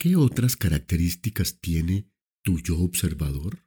¿Qué 0.00 0.14
otras 0.14 0.56
características 0.56 1.58
tiene 1.60 2.08
tu 2.44 2.60
yo 2.60 2.78
observador? 2.78 3.66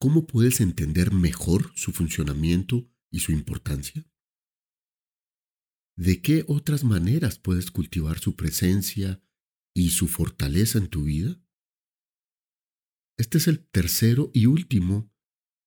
¿Cómo 0.00 0.26
puedes 0.26 0.60
entender 0.60 1.12
mejor 1.12 1.70
su 1.76 1.92
funcionamiento 1.92 2.90
y 3.08 3.20
su 3.20 3.30
importancia? 3.30 4.04
¿De 5.96 6.22
qué 6.22 6.44
otras 6.48 6.82
maneras 6.82 7.38
puedes 7.38 7.70
cultivar 7.70 8.18
su 8.18 8.34
presencia 8.34 9.22
y 9.72 9.90
su 9.90 10.08
fortaleza 10.08 10.78
en 10.78 10.88
tu 10.88 11.04
vida? 11.04 11.40
Este 13.16 13.38
es 13.38 13.46
el 13.46 13.64
tercero 13.68 14.32
y 14.34 14.46
último 14.46 15.08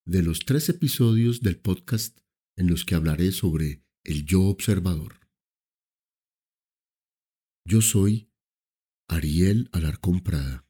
de 0.06 0.22
los 0.22 0.42
tres 0.42 0.68
episodios 0.68 1.40
del 1.40 1.62
podcast 1.62 2.20
en 2.58 2.68
los 2.68 2.84
que 2.84 2.96
hablaré 2.96 3.32
sobre 3.32 3.86
el 4.04 4.26
yo 4.26 4.42
observador. 4.42 5.22
Yo 7.66 7.82
soy 7.82 8.29
Ariel 9.12 9.70
Alarcón 9.74 10.20
Prada 10.20 10.68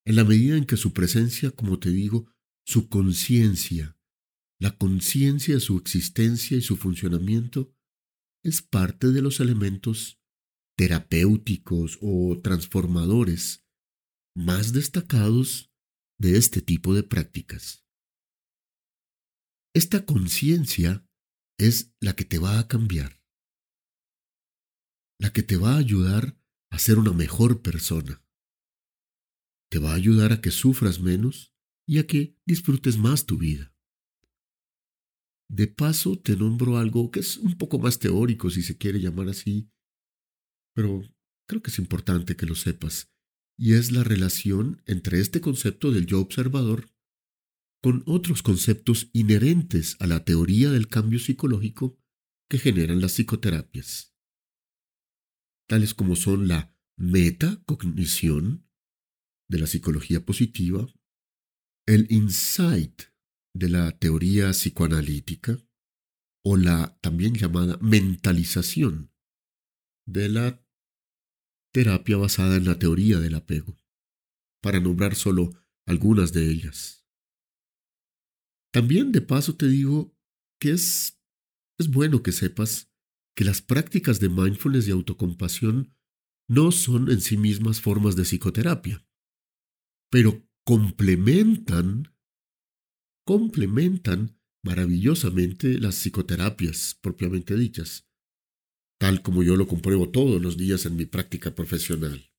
en 0.08 0.16
la 0.16 0.24
medida 0.24 0.56
en 0.56 0.64
que 0.64 0.78
su 0.78 0.94
presencia, 0.94 1.50
como 1.50 1.78
te 1.78 1.90
digo, 1.90 2.32
su 2.66 2.88
conciencia, 2.88 4.00
la 4.58 4.74
conciencia 4.78 5.52
de 5.52 5.60
su 5.60 5.76
existencia 5.76 6.56
y 6.56 6.62
su 6.62 6.78
funcionamiento 6.78 7.76
es 8.42 8.62
parte 8.62 9.08
de 9.08 9.20
los 9.20 9.38
elementos 9.40 10.18
terapéuticos 10.78 11.98
o 12.00 12.40
transformadores 12.42 13.66
más 14.34 14.72
destacados 14.72 15.74
de 16.18 16.38
este 16.38 16.62
tipo 16.62 16.94
de 16.94 17.02
prácticas. 17.02 17.86
Esta 19.74 20.06
conciencia 20.06 21.06
es 21.58 21.94
la 22.00 22.16
que 22.16 22.24
te 22.24 22.38
va 22.38 22.58
a 22.58 22.66
cambiar, 22.66 23.22
la 25.20 25.34
que 25.34 25.42
te 25.42 25.58
va 25.58 25.74
a 25.74 25.78
ayudar 25.78 26.40
a 26.70 26.78
ser 26.78 26.96
una 26.98 27.12
mejor 27.12 27.60
persona. 27.60 28.24
Te 29.70 29.78
va 29.78 29.92
a 29.92 29.96
ayudar 29.96 30.32
a 30.32 30.40
que 30.40 30.50
sufras 30.50 31.00
menos 31.00 31.54
y 31.86 31.98
a 31.98 32.06
que 32.06 32.36
disfrutes 32.46 32.98
más 32.98 33.26
tu 33.26 33.38
vida. 33.38 33.74
De 35.50 35.66
paso, 35.66 36.18
te 36.18 36.36
nombro 36.36 36.76
algo 36.76 37.10
que 37.10 37.20
es 37.20 37.38
un 37.38 37.56
poco 37.56 37.78
más 37.78 37.98
teórico, 37.98 38.50
si 38.50 38.62
se 38.62 38.76
quiere 38.76 39.00
llamar 39.00 39.28
así, 39.28 39.70
pero 40.74 41.02
creo 41.48 41.62
que 41.62 41.70
es 41.70 41.78
importante 41.78 42.36
que 42.36 42.46
lo 42.46 42.54
sepas, 42.54 43.10
y 43.58 43.72
es 43.72 43.90
la 43.90 44.04
relación 44.04 44.82
entre 44.86 45.20
este 45.20 45.40
concepto 45.40 45.90
del 45.90 46.06
yo 46.06 46.20
observador 46.20 46.90
con 47.82 48.02
otros 48.06 48.42
conceptos 48.42 49.08
inherentes 49.12 49.96
a 50.00 50.06
la 50.06 50.24
teoría 50.24 50.70
del 50.70 50.88
cambio 50.88 51.18
psicológico 51.18 51.98
que 52.50 52.58
generan 52.58 53.00
las 53.00 53.12
psicoterapias, 53.12 54.14
tales 55.66 55.94
como 55.94 56.16
son 56.16 56.48
la 56.48 56.76
metacognición 56.96 58.67
de 59.48 59.58
la 59.58 59.66
psicología 59.66 60.24
positiva, 60.24 60.86
el 61.86 62.06
insight 62.10 63.02
de 63.54 63.68
la 63.68 63.98
teoría 63.98 64.50
psicoanalítica 64.50 65.58
o 66.44 66.56
la 66.56 66.98
también 67.00 67.34
llamada 67.34 67.78
mentalización 67.80 69.12
de 70.06 70.28
la 70.28 70.64
terapia 71.72 72.16
basada 72.16 72.56
en 72.56 72.64
la 72.64 72.78
teoría 72.78 73.18
del 73.20 73.34
apego, 73.34 73.76
para 74.62 74.80
nombrar 74.80 75.14
solo 75.14 75.50
algunas 75.86 76.32
de 76.32 76.50
ellas. 76.50 77.06
También 78.72 79.12
de 79.12 79.22
paso 79.22 79.56
te 79.56 79.66
digo 79.66 80.14
que 80.60 80.72
es, 80.72 81.20
es 81.78 81.88
bueno 81.90 82.22
que 82.22 82.32
sepas 82.32 82.92
que 83.34 83.44
las 83.44 83.62
prácticas 83.62 84.20
de 84.20 84.28
mindfulness 84.28 84.88
y 84.88 84.90
autocompasión 84.90 85.94
no 86.48 86.72
son 86.72 87.10
en 87.10 87.20
sí 87.20 87.36
mismas 87.36 87.80
formas 87.80 88.16
de 88.16 88.24
psicoterapia, 88.24 89.07
pero 90.10 90.46
complementan 90.64 92.14
complementan 93.28 94.40
maravillosamente 94.64 95.78
las 95.78 95.96
psicoterapias 95.96 96.98
propiamente 97.02 97.56
dichas, 97.56 98.08
tal 98.98 99.20
como 99.20 99.42
yo 99.42 99.54
lo 99.54 99.68
compruebo 99.68 100.10
todos 100.10 100.40
los 100.40 100.56
días 100.56 100.86
en 100.86 100.96
mi 100.96 101.04
práctica 101.04 101.54
profesional. 101.54 102.32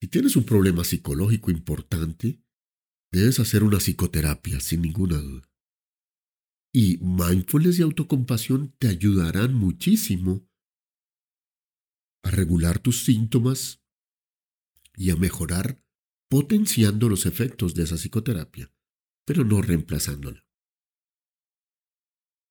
Si 0.00 0.06
tienes 0.06 0.36
un 0.36 0.44
problema 0.44 0.84
psicológico 0.84 1.50
importante, 1.50 2.44
debes 3.12 3.40
hacer 3.40 3.64
una 3.64 3.78
psicoterapia, 3.78 4.60
sin 4.60 4.82
ninguna 4.82 5.16
duda. 5.16 5.50
Y 6.72 6.98
mindfulness 6.98 7.80
y 7.80 7.82
autocompasión 7.82 8.72
te 8.78 8.86
ayudarán 8.86 9.52
muchísimo 9.52 10.48
a 12.22 12.30
regular 12.30 12.78
tus 12.78 13.04
síntomas 13.04 13.84
y 14.96 15.10
a 15.10 15.16
mejorar 15.16 15.83
potenciando 16.34 17.08
los 17.08 17.26
efectos 17.26 17.76
de 17.76 17.84
esa 17.84 17.94
psicoterapia 17.94 18.68
pero 19.24 19.44
no 19.44 19.62
reemplazándola. 19.62 20.44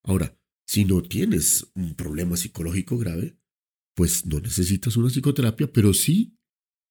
Ahora, 0.06 0.40
si 0.66 0.86
no 0.86 1.02
tienes 1.02 1.70
un 1.76 1.94
problema 1.94 2.38
psicológico 2.38 2.98
grave, 2.98 3.38
pues 3.94 4.26
no 4.26 4.40
necesitas 4.40 4.96
una 4.96 5.10
psicoterapia, 5.10 5.70
pero 5.74 5.94
sí, 5.94 6.40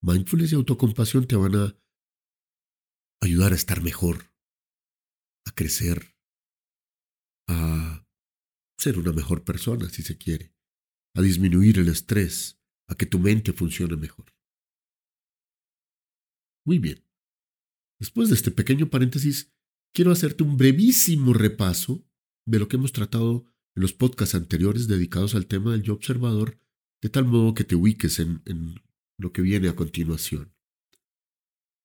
mindfulness 0.03 0.53
y 0.53 0.57
autocompasión 0.57 1.27
te 1.27 1.35
van 1.35 1.57
a 1.57 1.75
ayudar 3.23 3.53
a 3.53 3.57
estar 3.57 3.83
mejor, 3.83 4.31
a 5.47 5.55
crecer, 5.55 6.15
a 7.49 8.07
ser 8.79 8.99
una 8.99 9.13
mejor 9.13 9.45
persona, 9.45 9.89
si 9.89 10.03
se 10.03 10.19
quiere, 10.19 10.55
a 11.17 11.23
disminuir 11.23 11.79
el 11.79 11.89
estrés, 11.89 12.61
a 12.87 12.95
que 12.97 13.07
tu 13.07 13.19
mente 13.19 13.55
funcione 13.55 13.97
mejor. 13.97 14.27
Muy 16.65 16.79
bien. 16.79 17.05
Después 17.99 18.29
de 18.29 18.35
este 18.35 18.51
pequeño 18.51 18.91
paréntesis, 18.91 19.53
quiero 19.93 20.11
hacerte 20.11 20.43
un 20.43 20.57
brevísimo 20.57 21.33
repaso 21.33 22.05
de 22.47 22.59
lo 22.59 22.69
que 22.69 22.77
hemos 22.77 22.93
tratado 22.93 23.45
en 23.75 23.83
los 23.83 23.93
podcasts 23.93 24.35
anteriores 24.35 24.89
dedicados 24.89 25.35
al 25.35 25.47
tema 25.47 25.73
del 25.73 25.83
yo 25.83 25.95
observador, 25.95 26.59
de 27.01 27.09
tal 27.09 27.25
modo 27.25 27.55
que 27.55 27.65
te 27.65 27.75
ubiques 27.75 28.19
en, 28.19 28.43
lo 29.19 29.33
que 29.33 29.43
viene 29.43 29.69
a 29.69 29.77
continuación. 29.77 30.53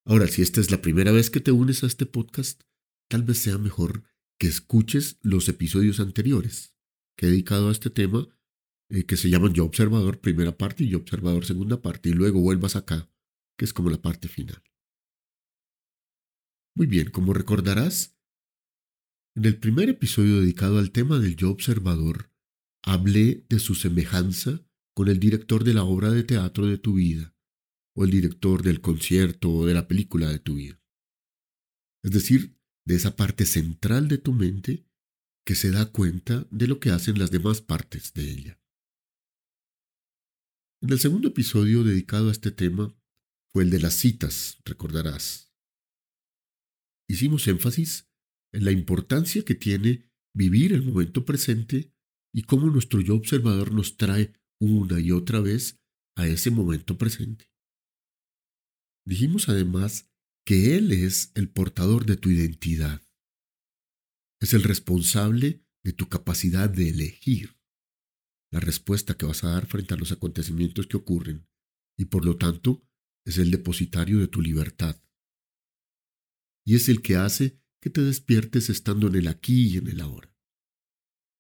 Ahora, 0.06 0.27
si 0.27 0.41
esta 0.41 0.62
es 0.62 0.71
la 0.71 0.81
primera 0.81 1.12
vez 1.12 1.30
que 1.30 1.39
te 1.39 1.51
unes 1.51 1.83
a 1.83 1.88
este 1.88 2.06
podcast, 2.06 2.63
tal 3.09 3.23
vez 3.23 3.38
sea 3.39 3.57
mejor 3.57 4.03
que 4.39 4.47
escuches 4.47 5.19
los 5.21 5.50
episodios 5.50 6.00
anteriores 6.00 6.73
que 7.15 7.27
he 7.27 7.30
dedicado 7.30 7.69
a 7.69 7.71
este 7.71 7.89
tema, 7.89 8.27
eh, 8.89 9.06
que 9.06 9.18
se 9.18 9.30
llaman 9.30 9.53
Yo 9.53 9.65
Observador 9.65 10.19
primera 10.19 10.57
parte 10.57 10.83
y 10.83 10.89
Yo 10.89 11.00
Observador 11.00 11.45
segunda 11.45 11.81
parte, 11.81 12.09
y 12.09 12.13
luego 12.13 12.39
vuelvas 12.39 12.75
acá, 12.75 13.09
que 13.57 13.65
es 13.65 13.73
como 13.73 13.89
la 13.89 14.01
parte 14.01 14.27
final. 14.27 14.63
Muy 16.77 16.85
bien, 16.85 17.09
como 17.09 17.33
recordarás, 17.33 18.15
en 19.35 19.45
el 19.45 19.57
primer 19.57 19.89
episodio 19.89 20.41
dedicado 20.41 20.77
al 20.77 20.91
tema 20.91 21.18
del 21.18 21.35
yo 21.35 21.50
observador, 21.50 22.31
hablé 22.83 23.47
de 23.50 23.57
su 23.57 23.74
semejanza 23.74 24.63
con 24.94 25.07
el 25.07 25.19
director 25.19 25.63
de 25.63 25.74
la 25.74 25.83
obra 25.83 26.12
de 26.12 26.21
teatro 26.21 26.68
de 26.68 26.77
tu 26.77 26.94
vida, 26.94 27.35
o 27.95 28.06
el 28.06 28.12
director 28.12 28.62
del 28.62 28.79
concierto 28.79 29.50
o 29.50 29.65
de 29.65 29.74
la 29.74 29.88
película 29.88 30.29
de 30.29 30.38
tu 30.38 30.53
vida. 30.53 30.79
Es 32.03 32.12
decir, 32.12 32.59
de 32.85 32.94
esa 32.94 33.15
parte 33.15 33.47
central 33.47 34.07
de 34.07 34.19
tu 34.19 34.33
mente 34.33 34.85
que 35.47 35.56
se 35.56 35.71
da 35.71 35.91
cuenta 35.91 36.45
de 36.51 36.68
lo 36.68 36.80
que 36.80 36.91
hacen 36.91 37.18
las 37.18 37.31
demás 37.31 37.59
partes 37.59 38.13
de 38.13 38.30
ella. 38.30 38.62
En 40.83 40.91
el 40.91 41.00
segundo 41.00 41.30
episodio 41.30 41.83
dedicado 41.83 42.30
a 42.30 42.33
este 42.33 42.51
tema 42.51 42.95
fue 43.51 43.63
el 43.63 43.71
de 43.71 43.80
las 43.80 43.95
citas, 43.95 44.62
recordarás. 44.63 45.46
Hicimos 47.09 47.48
énfasis 47.48 48.09
en 48.54 48.65
la 48.65 48.71
importancia 48.71 49.44
que 49.44 49.56
tiene 49.56 50.12
vivir 50.33 50.74
el 50.74 50.83
momento 50.83 51.25
presente 51.25 51.94
y 52.33 52.44
cómo 52.44 52.69
nuestro 52.69 53.01
yo 53.01 53.15
observador 53.15 53.71
nos 53.71 53.98
trae 53.98 54.33
una 54.59 55.00
y 55.00 55.12
otra 55.12 55.39
vez 55.39 55.80
a 56.15 56.27
ese 56.27 56.51
momento 56.51 56.98
presente. 56.98 57.50
Dijimos 59.06 59.50
además 59.50 60.12
que 60.45 60.75
Él 60.77 60.92
es 60.92 61.31
el 61.36 61.50
portador 61.50 62.06
de 62.06 62.18
tu 62.18 62.30
identidad. 62.30 63.01
Es 64.42 64.54
el 64.54 64.63
responsable 64.63 65.65
de 65.83 65.94
tu 65.94 66.09
capacidad 66.09 66.69
de 66.69 66.89
elegir 66.89 67.57
la 68.51 68.59
respuesta 68.59 69.15
que 69.15 69.25
vas 69.25 69.44
a 69.44 69.51
dar 69.51 69.65
frente 69.65 69.94
a 69.94 69.98
los 69.98 70.12
acontecimientos 70.12 70.88
que 70.88 70.98
ocurren 70.98 71.48
y 71.98 72.06
por 72.06 72.25
lo 72.25 72.38
tanto 72.38 72.86
es 73.25 73.38
el 73.38 73.51
depositario 73.51 74.19
de 74.19 74.27
tu 74.27 74.42
libertad. 74.42 75.01
Y 76.68 76.75
es 76.75 76.90
el 76.90 77.02
que 77.02 77.16
hace 77.16 77.62
que 77.81 77.90
te 77.90 78.02
despiertes 78.02 78.69
estando 78.69 79.08
en 79.08 79.16
el 79.16 79.30
aquí 79.30 79.68
y 79.74 79.78
en 79.78 79.88
el 79.88 80.02
ahora. 80.02 80.36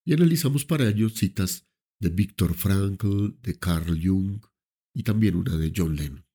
Y 0.05 0.13
analizamos 0.13 0.63
para 0.63 0.87
ello 0.87 1.09
citas 1.09 1.67
de 1.99 2.09
Víctor 2.09 2.53
Frankl, 2.53 3.37
de 3.41 3.59
Carl 3.59 3.99
Jung 4.01 4.41
y 4.95 5.03
también 5.03 5.35
una 5.35 5.57
de 5.57 5.73
John 5.75 5.97
Lennon. 5.97 6.25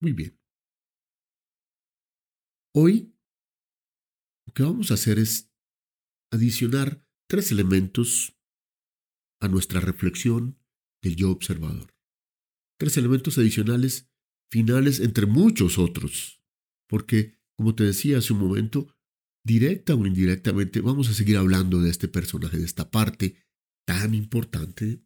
Muy 0.00 0.12
bien. 0.12 0.40
Hoy 2.74 3.16
lo 4.48 4.52
que 4.52 4.64
vamos 4.64 4.90
a 4.90 4.94
hacer 4.94 5.20
es 5.20 5.52
adicionar 6.32 7.06
tres 7.28 7.52
elementos 7.52 8.36
a 9.40 9.46
nuestra 9.46 9.78
reflexión 9.78 10.58
del 11.00 11.14
yo 11.14 11.30
observador. 11.30 11.94
Tres 12.76 12.96
elementos 12.96 13.38
adicionales 13.38 14.10
finales 14.50 14.98
entre 14.98 15.26
muchos 15.26 15.78
otros, 15.78 16.35
porque 16.88 17.36
como 17.56 17.74
te 17.74 17.84
decía 17.84 18.18
hace 18.18 18.32
un 18.32 18.40
momento, 18.40 18.94
directa 19.44 19.94
o 19.94 20.06
indirectamente 20.06 20.80
vamos 20.80 21.08
a 21.08 21.14
seguir 21.14 21.36
hablando 21.36 21.80
de 21.80 21.90
este 21.90 22.08
personaje, 22.08 22.58
de 22.58 22.64
esta 22.64 22.90
parte 22.90 23.36
tan 23.86 24.14
importante 24.14 25.04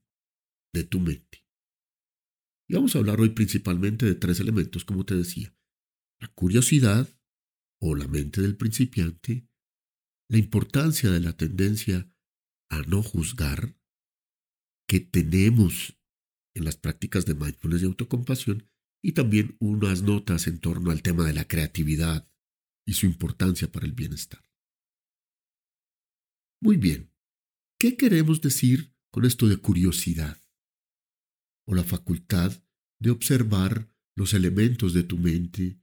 de 0.73 0.85
tu 0.85 1.01
mente. 1.01 1.47
Y 2.69 2.75
vamos 2.75 2.95
a 2.95 2.99
hablar 2.99 3.21
hoy 3.21 3.31
principalmente 3.31 4.07
de 4.07 4.15
tres 4.15 4.41
elementos, 4.41 4.85
como 4.85 5.05
te 5.05 5.15
decía. 5.15 5.55
La 6.21 6.29
curiosidad 6.29 7.09
o 7.81 7.97
la 7.97 8.09
mente 8.09 8.43
del 8.43 8.57
principiante, 8.57 9.49
la 10.29 10.39
importancia 10.39 11.11
de 11.11 11.21
la 11.21 11.37
tendencia 11.37 12.13
a 12.71 12.83
no 12.83 13.03
juzgar 13.03 13.77
que 14.89 15.01
tenemos 15.01 15.99
en 16.55 16.65
las 16.65 16.77
prácticas 16.77 17.27
de 17.27 17.35
mindfulness 17.35 17.83
y 17.83 17.87
autocompasión 17.87 18.70
y 19.03 19.13
también 19.13 19.57
unas 19.61 20.03
notas 20.03 20.47
en 20.47 20.59
torno 20.59 20.91
al 20.91 21.03
tema 21.03 21.25
de 21.25 21.33
la 21.33 21.47
creatividad, 21.47 22.31
y 22.87 22.95
su 22.95 23.07
importancia 23.07 23.71
para 23.71 23.87
el 23.87 23.93
bienestar. 23.93 24.43
Muy 26.61 26.77
bien, 26.77 27.13
¿qué 27.79 27.97
queremos 27.97 28.41
decir 28.41 28.95
con 29.13 29.25
esto 29.25 29.49
de 29.49 29.59
curiosidad? 29.59 30.37
O 31.67 31.75
la 31.75 31.85
facultad 31.85 32.53
de 32.99 33.11
observar 33.11 33.89
los 34.17 34.35
elementos 34.35 34.93
de 34.93 35.05
tu 35.05 35.19
mente, 35.19 35.81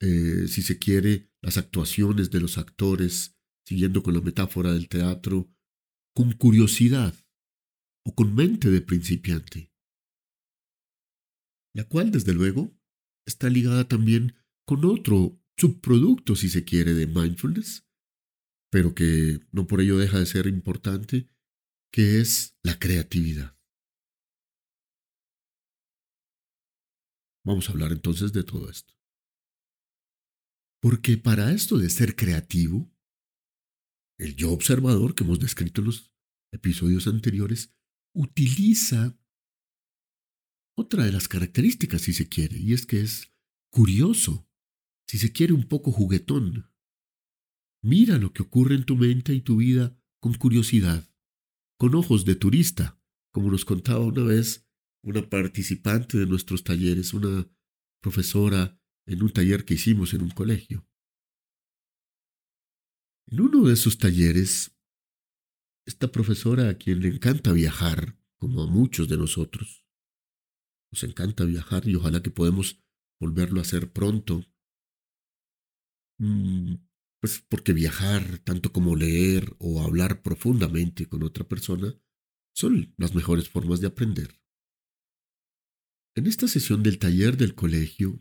eh, 0.00 0.46
si 0.48 0.62
se 0.62 0.78
quiere, 0.78 1.32
las 1.42 1.58
actuaciones 1.58 2.30
de 2.30 2.40
los 2.40 2.58
actores, 2.58 3.36
siguiendo 3.66 4.02
con 4.02 4.14
la 4.14 4.20
metáfora 4.20 4.72
del 4.72 4.88
teatro, 4.88 5.52
con 6.14 6.32
curiosidad 6.32 7.14
o 8.04 8.14
con 8.14 8.34
mente 8.34 8.70
de 8.70 8.80
principiante, 8.80 9.72
la 11.76 11.84
cual, 11.84 12.10
desde 12.10 12.32
luego, 12.32 12.74
está 13.26 13.50
ligada 13.50 13.86
también 13.86 14.34
con 14.66 14.86
otro 14.86 15.38
subproducto, 15.58 16.34
si 16.34 16.48
se 16.48 16.64
quiere, 16.64 16.94
de 16.94 17.06
mindfulness, 17.06 17.86
pero 18.72 18.94
que 18.94 19.40
no 19.52 19.66
por 19.66 19.82
ello 19.82 19.98
deja 19.98 20.18
de 20.18 20.24
ser 20.24 20.46
importante, 20.46 21.28
que 21.92 22.18
es 22.20 22.56
la 22.62 22.78
creatividad. 22.78 23.58
Vamos 27.44 27.68
a 27.68 27.72
hablar 27.72 27.92
entonces 27.92 28.32
de 28.32 28.42
todo 28.42 28.70
esto. 28.70 28.94
Porque 30.80 31.18
para 31.18 31.52
esto 31.52 31.76
de 31.76 31.90
ser 31.90 32.16
creativo, 32.16 32.90
el 34.18 34.34
yo 34.34 34.50
observador 34.50 35.14
que 35.14 35.24
hemos 35.24 35.40
descrito 35.40 35.82
en 35.82 35.88
los 35.88 36.10
episodios 36.54 37.06
anteriores 37.06 37.76
utiliza 38.14 39.18
otra 40.76 41.04
de 41.04 41.12
las 41.12 41.26
características, 41.26 42.02
si 42.02 42.12
se 42.12 42.28
quiere, 42.28 42.58
y 42.58 42.72
es 42.72 42.86
que 42.86 43.00
es 43.00 43.32
curioso 43.70 44.46
si 45.06 45.18
se 45.18 45.32
quiere, 45.32 45.52
un 45.52 45.68
poco 45.68 45.92
juguetón. 45.92 46.68
Mira 47.82 48.18
lo 48.18 48.32
que 48.32 48.42
ocurre 48.42 48.74
en 48.74 48.84
tu 48.84 48.96
mente 48.96 49.32
y 49.34 49.40
tu 49.40 49.56
vida 49.56 49.96
con 50.20 50.34
curiosidad, 50.34 51.08
con 51.78 51.94
ojos 51.94 52.24
de 52.24 52.34
turista, 52.34 53.00
como 53.32 53.50
nos 53.50 53.64
contaba 53.64 54.04
una 54.04 54.24
vez 54.24 54.66
una 55.04 55.28
participante 55.28 56.18
de 56.18 56.26
nuestros 56.26 56.64
talleres, 56.64 57.14
una 57.14 57.48
profesora 58.02 58.80
en 59.06 59.22
un 59.22 59.30
taller 59.30 59.64
que 59.64 59.74
hicimos 59.74 60.14
en 60.14 60.22
un 60.22 60.30
colegio. 60.30 60.88
En 63.28 63.40
uno 63.40 63.68
de 63.68 63.74
esos 63.74 63.98
talleres, 63.98 64.76
esta 65.86 66.10
profesora 66.10 66.68
a 66.68 66.74
quien 66.74 67.00
le 67.00 67.08
encanta 67.08 67.52
viajar, 67.52 68.18
como 68.38 68.62
a 68.62 68.66
muchos 68.66 69.08
de 69.08 69.16
nosotros, 69.16 69.85
nos 70.92 71.02
encanta 71.04 71.44
viajar 71.44 71.88
y 71.88 71.94
ojalá 71.94 72.22
que 72.22 72.30
podamos 72.30 72.82
volverlo 73.20 73.60
a 73.60 73.62
hacer 73.62 73.92
pronto, 73.92 74.44
Mm, 76.18 76.76
pues 77.20 77.44
porque 77.48 77.72
viajar, 77.72 78.38
tanto 78.38 78.72
como 78.72 78.96
leer 78.96 79.54
o 79.58 79.82
hablar 79.82 80.22
profundamente 80.22 81.06
con 81.08 81.22
otra 81.22 81.46
persona, 81.46 81.94
son 82.54 82.94
las 82.96 83.14
mejores 83.14 83.48
formas 83.48 83.80
de 83.80 83.88
aprender. 83.88 84.40
En 86.14 86.26
esta 86.26 86.48
sesión 86.48 86.82
del 86.82 86.98
taller 86.98 87.36
del 87.36 87.54
colegio, 87.54 88.18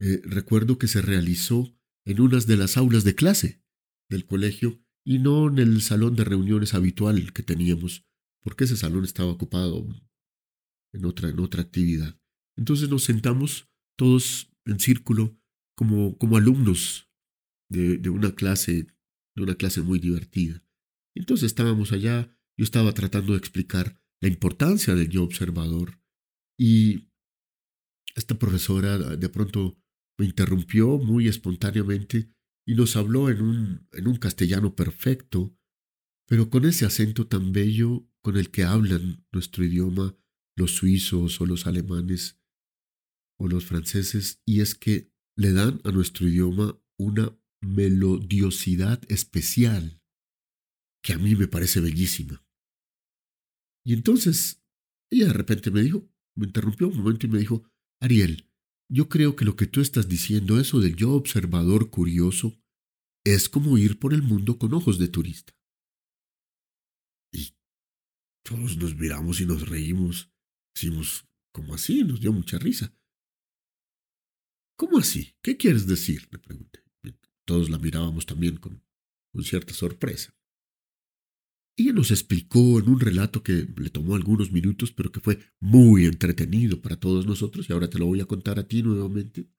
eh, 0.00 0.20
recuerdo 0.24 0.78
que 0.78 0.86
se 0.86 1.02
realizó 1.02 1.76
en 2.06 2.20
unas 2.20 2.46
de 2.46 2.56
las 2.56 2.76
aulas 2.76 3.02
de 3.02 3.14
clase 3.14 3.64
del 4.08 4.26
colegio 4.26 4.80
y 5.04 5.18
no 5.18 5.48
en 5.48 5.58
el 5.58 5.82
salón 5.82 6.14
de 6.14 6.24
reuniones 6.24 6.74
habitual 6.74 7.32
que 7.32 7.42
teníamos, 7.42 8.06
porque 8.42 8.64
ese 8.64 8.76
salón 8.76 9.04
estaba 9.04 9.30
ocupado 9.30 9.86
en 10.94 11.04
otra, 11.04 11.28
en 11.28 11.40
otra 11.40 11.62
actividad. 11.62 12.18
Entonces 12.56 12.88
nos 12.88 13.04
sentamos 13.04 13.68
todos 13.98 14.50
en 14.64 14.80
círculo 14.80 15.36
como, 15.76 16.16
como 16.18 16.36
alumnos 16.36 17.10
de, 17.68 17.98
de, 17.98 18.08
una 18.10 18.34
clase, 18.34 18.86
de 19.36 19.42
una 19.42 19.56
clase 19.56 19.82
muy 19.82 19.98
divertida. 19.98 20.64
Entonces 21.16 21.46
estábamos 21.46 21.92
allá, 21.92 22.34
yo 22.56 22.64
estaba 22.64 22.92
tratando 22.92 23.32
de 23.32 23.38
explicar 23.38 24.00
la 24.20 24.28
importancia 24.28 24.94
del 24.94 25.08
yo 25.08 25.22
observador 25.24 26.00
y 26.58 27.10
esta 28.14 28.38
profesora 28.38 28.98
de 28.98 29.28
pronto 29.28 29.76
me 30.18 30.26
interrumpió 30.26 30.98
muy 30.98 31.26
espontáneamente 31.26 32.32
y 32.66 32.74
nos 32.74 32.96
habló 32.96 33.28
en 33.28 33.42
un, 33.42 33.88
en 33.92 34.06
un 34.06 34.16
castellano 34.16 34.74
perfecto, 34.74 35.56
pero 36.26 36.48
con 36.48 36.64
ese 36.64 36.86
acento 36.86 37.26
tan 37.26 37.52
bello 37.52 38.08
con 38.22 38.36
el 38.36 38.50
que 38.50 38.64
hablan 38.64 39.26
nuestro 39.32 39.64
idioma 39.64 40.16
los 40.56 40.72
suizos 40.72 41.40
o 41.40 41.46
los 41.46 41.66
alemanes 41.66 42.40
o 43.38 43.48
los 43.48 43.66
franceses, 43.66 44.40
y 44.46 44.60
es 44.60 44.74
que 44.74 45.12
le 45.36 45.52
dan 45.52 45.80
a 45.84 45.90
nuestro 45.90 46.28
idioma 46.28 46.80
una 46.98 47.36
melodiosidad 47.60 49.02
especial 49.10 50.00
que 51.02 51.12
a 51.12 51.18
mí 51.18 51.34
me 51.34 51.48
parece 51.48 51.80
bellísima. 51.80 52.44
Y 53.84 53.92
entonces 53.92 54.64
ella 55.10 55.26
de 55.26 55.32
repente 55.32 55.70
me 55.70 55.82
dijo, 55.82 56.08
me 56.36 56.46
interrumpió 56.46 56.88
un 56.88 56.96
momento 56.96 57.26
y 57.26 57.30
me 57.30 57.38
dijo, 57.38 57.68
Ariel, 58.00 58.50
yo 58.90 59.08
creo 59.08 59.36
que 59.36 59.44
lo 59.44 59.56
que 59.56 59.66
tú 59.66 59.80
estás 59.80 60.08
diciendo, 60.08 60.58
eso 60.58 60.80
del 60.80 60.96
yo 60.96 61.12
observador 61.12 61.90
curioso, 61.90 62.56
es 63.24 63.48
como 63.48 63.78
ir 63.78 63.98
por 63.98 64.12
el 64.12 64.22
mundo 64.22 64.58
con 64.58 64.74
ojos 64.74 64.98
de 64.98 65.08
turista. 65.08 65.52
Y 67.32 67.56
todos 68.44 68.76
nos 68.76 68.94
miramos 68.96 69.40
y 69.40 69.46
nos 69.46 69.68
reímos. 69.68 70.33
Decimos, 70.74 71.26
¿cómo 71.52 71.74
así? 71.74 72.02
Nos 72.04 72.20
dio 72.20 72.32
mucha 72.32 72.58
risa. 72.58 72.94
¿Cómo 74.76 74.98
así? 74.98 75.36
¿Qué 75.42 75.56
quieres 75.56 75.86
decir? 75.86 76.28
le 76.32 76.38
pregunté. 76.38 76.80
Todos 77.46 77.70
la 77.70 77.78
mirábamos 77.78 78.26
también 78.26 78.56
con, 78.56 78.82
con 79.32 79.44
cierta 79.44 79.72
sorpresa. 79.74 80.34
Ella 81.76 81.92
nos 81.92 82.10
explicó 82.10 82.78
en 82.78 82.88
un 82.88 83.00
relato 83.00 83.42
que 83.42 83.66
le 83.76 83.90
tomó 83.90 84.14
algunos 84.14 84.52
minutos, 84.52 84.92
pero 84.92 85.10
que 85.10 85.20
fue 85.20 85.40
muy 85.60 86.06
entretenido 86.06 86.80
para 86.80 86.98
todos 86.98 87.26
nosotros, 87.26 87.68
y 87.68 87.72
ahora 87.72 87.90
te 87.90 87.98
lo 87.98 88.06
voy 88.06 88.20
a 88.20 88.26
contar 88.26 88.58
a 88.58 88.66
ti 88.66 88.82
nuevamente. 88.82 89.50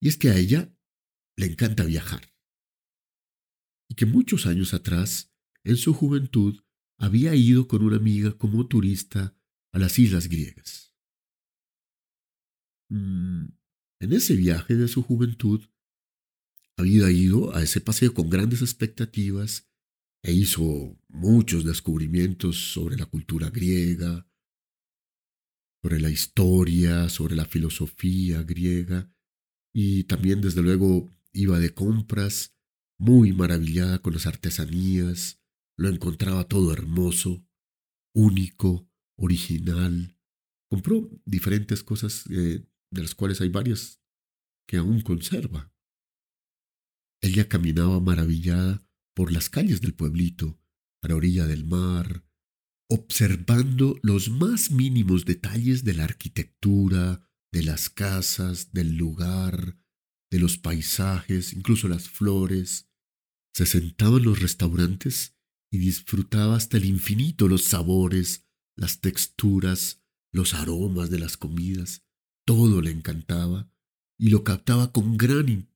Y 0.00 0.08
es 0.08 0.16
que 0.16 0.30
a 0.30 0.36
ella 0.36 0.74
le 1.36 1.46
encanta 1.46 1.84
viajar. 1.84 2.34
Y 3.88 3.94
que 3.94 4.06
muchos 4.06 4.46
años 4.46 4.74
atrás, 4.74 5.32
en 5.64 5.76
su 5.76 5.94
juventud, 5.94 6.60
había 6.98 7.34
ido 7.34 7.66
con 7.68 7.82
una 7.82 7.96
amiga 7.96 8.36
como 8.36 8.66
turista 8.66 9.39
a 9.72 9.78
las 9.78 9.98
islas 9.98 10.28
griegas. 10.28 10.94
Mm, 12.90 13.46
en 14.00 14.12
ese 14.12 14.34
viaje 14.34 14.74
de 14.74 14.88
su 14.88 15.02
juventud, 15.02 15.68
había 16.76 17.10
ido 17.10 17.54
a 17.54 17.62
ese 17.62 17.80
paseo 17.80 18.14
con 18.14 18.30
grandes 18.30 18.62
expectativas 18.62 19.70
e 20.22 20.32
hizo 20.32 20.98
muchos 21.08 21.64
descubrimientos 21.64 22.72
sobre 22.72 22.96
la 22.96 23.06
cultura 23.06 23.50
griega, 23.50 24.26
sobre 25.82 26.00
la 26.00 26.10
historia, 26.10 27.08
sobre 27.08 27.36
la 27.36 27.44
filosofía 27.44 28.42
griega, 28.42 29.12
y 29.72 30.04
también 30.04 30.40
desde 30.40 30.62
luego 30.62 31.10
iba 31.32 31.58
de 31.58 31.72
compras, 31.72 32.56
muy 32.98 33.32
maravillada 33.32 34.00
con 34.00 34.12
las 34.12 34.26
artesanías, 34.26 35.40
lo 35.76 35.88
encontraba 35.88 36.44
todo 36.44 36.72
hermoso, 36.72 37.46
único, 38.14 38.89
original. 39.20 40.16
Compró 40.68 41.08
diferentes 41.24 41.84
cosas 41.84 42.24
eh, 42.30 42.66
de 42.90 43.02
las 43.02 43.14
cuales 43.14 43.40
hay 43.40 43.48
varias 43.48 44.00
que 44.66 44.76
aún 44.76 45.00
conserva. 45.02 45.72
Ella 47.22 47.48
caminaba 47.48 48.00
maravillada 48.00 48.86
por 49.14 49.32
las 49.32 49.50
calles 49.50 49.80
del 49.80 49.94
pueblito, 49.94 50.58
a 51.02 51.08
la 51.08 51.16
orilla 51.16 51.46
del 51.46 51.64
mar, 51.64 52.24
observando 52.88 53.98
los 54.02 54.30
más 54.30 54.70
mínimos 54.70 55.24
detalles 55.24 55.84
de 55.84 55.94
la 55.94 56.04
arquitectura, 56.04 57.28
de 57.52 57.62
las 57.62 57.90
casas, 57.90 58.72
del 58.72 58.96
lugar, 58.96 59.76
de 60.30 60.38
los 60.38 60.56
paisajes, 60.56 61.52
incluso 61.52 61.88
las 61.88 62.08
flores. 62.08 62.88
Se 63.54 63.66
sentaba 63.66 64.18
en 64.18 64.24
los 64.24 64.40
restaurantes 64.40 65.36
y 65.72 65.78
disfrutaba 65.78 66.56
hasta 66.56 66.76
el 66.76 66.84
infinito 66.84 67.48
los 67.48 67.64
sabores, 67.64 68.48
las 68.80 69.00
texturas, 69.00 70.02
los 70.32 70.54
aromas 70.54 71.10
de 71.10 71.18
las 71.18 71.36
comidas. 71.36 72.02
Todo 72.46 72.80
le 72.80 72.90
encantaba 72.90 73.70
y 74.18 74.30
lo 74.30 74.42
captaba 74.42 74.90
con 74.90 75.18
gran 75.18 75.70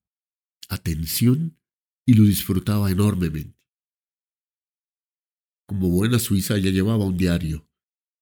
atención 0.68 1.61
y 2.06 2.14
lo 2.14 2.25
disfrutaba 2.25 2.90
enormemente. 2.90 3.62
Como 5.68 5.90
buena 5.90 6.18
suiza 6.18 6.56
ella 6.56 6.70
llevaba 6.70 7.04
un 7.04 7.18
diario 7.18 7.68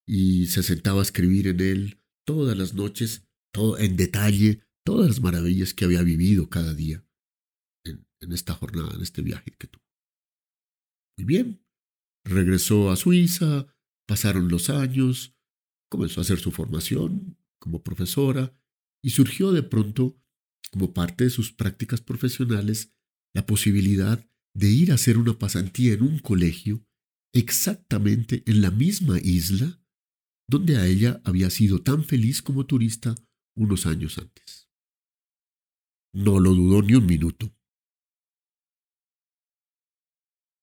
y 0.06 0.46
se 0.46 0.64
sentaba 0.64 0.98
a 0.98 1.04
escribir 1.04 1.46
en 1.46 1.60
él 1.60 2.02
todas 2.26 2.56
las 2.56 2.74
noches, 2.74 3.28
todo 3.52 3.78
en 3.78 3.96
detalle, 3.96 4.64
todas 4.84 5.08
las 5.08 5.20
maravillas 5.20 5.74
que 5.74 5.84
había 5.84 6.02
vivido 6.02 6.50
cada 6.50 6.74
día 6.74 7.06
en, 7.84 8.08
en 8.20 8.32
esta 8.32 8.54
jornada, 8.54 8.94
en 8.94 9.02
este 9.02 9.22
viaje 9.22 9.52
que 9.52 9.68
tuvo. 9.68 9.84
Muy 11.18 11.24
bien, 11.24 11.64
regresó 12.24 12.90
a 12.90 12.96
Suiza, 12.96 13.72
pasaron 14.06 14.48
los 14.48 14.70
años, 14.70 15.36
comenzó 15.88 16.20
a 16.20 16.22
hacer 16.22 16.38
su 16.38 16.50
formación 16.52 17.36
como 17.58 17.82
profesora 17.82 18.56
y 19.02 19.10
surgió 19.10 19.52
de 19.52 19.62
pronto, 19.62 20.18
como 20.70 20.92
parte 20.94 21.24
de 21.24 21.30
sus 21.30 21.52
prácticas 21.52 22.00
profesionales, 22.00 22.94
la 23.34 23.46
posibilidad 23.46 24.26
de 24.54 24.70
ir 24.70 24.92
a 24.92 24.94
hacer 24.94 25.18
una 25.18 25.38
pasantía 25.38 25.94
en 25.94 26.02
un 26.02 26.18
colegio 26.18 26.84
exactamente 27.32 28.42
en 28.46 28.60
la 28.60 28.70
misma 28.70 29.18
isla 29.18 29.80
donde 30.48 30.76
a 30.76 30.86
ella 30.86 31.20
había 31.24 31.48
sido 31.50 31.82
tan 31.82 32.04
feliz 32.04 32.42
como 32.42 32.66
turista 32.66 33.14
unos 33.56 33.86
años 33.86 34.18
antes. 34.18 34.68
No 36.14 36.40
lo 36.40 36.52
dudó 36.54 36.82
ni 36.82 36.94
un 36.94 37.06
minuto. 37.06 37.54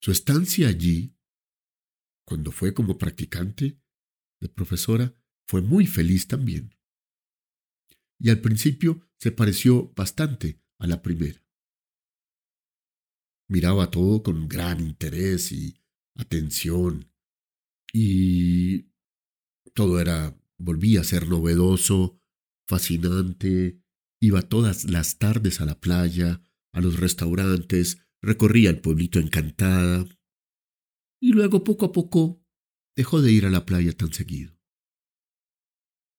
Su 0.01 0.11
estancia 0.11 0.67
allí, 0.67 1.15
cuando 2.29 2.53
fue 2.53 2.73
como 2.73 2.97
practicante 2.97 3.81
de 4.39 4.47
profesora, 4.47 5.13
fue 5.49 5.61
muy 5.61 5.85
feliz 5.85 6.27
también. 6.27 6.73
Y 8.17 8.29
al 8.29 8.39
principio 8.39 9.01
se 9.17 9.33
pareció 9.33 9.91
bastante 9.95 10.61
a 10.77 10.87
la 10.87 11.01
primera 11.01 11.43
miraba 13.49 13.91
todo 13.91 14.23
con 14.23 14.47
gran 14.47 14.79
interés 14.79 15.51
y 15.51 15.81
atención. 16.15 17.11
Y 17.91 18.91
todo 19.73 19.99
era, 19.99 20.39
volvía 20.57 21.01
a 21.01 21.03
ser 21.03 21.27
novedoso, 21.27 22.21
fascinante. 22.67 23.81
Iba 24.21 24.43
todas 24.43 24.85
las 24.85 25.17
tardes 25.17 25.59
a 25.59 25.65
la 25.65 25.79
playa, 25.79 26.41
a 26.71 26.81
los 26.81 26.99
restaurantes, 26.99 27.99
recorría 28.21 28.69
el 28.69 28.79
pueblito 28.79 29.19
encantada. 29.19 30.05
Y 31.21 31.33
luego, 31.33 31.63
poco 31.63 31.85
a 31.85 31.91
poco, 31.91 32.43
dejó 32.95 33.21
de 33.21 33.31
ir 33.31 33.45
a 33.45 33.49
la 33.49 33.65
playa 33.65 33.93
tan 33.93 34.13
seguido. 34.13 34.57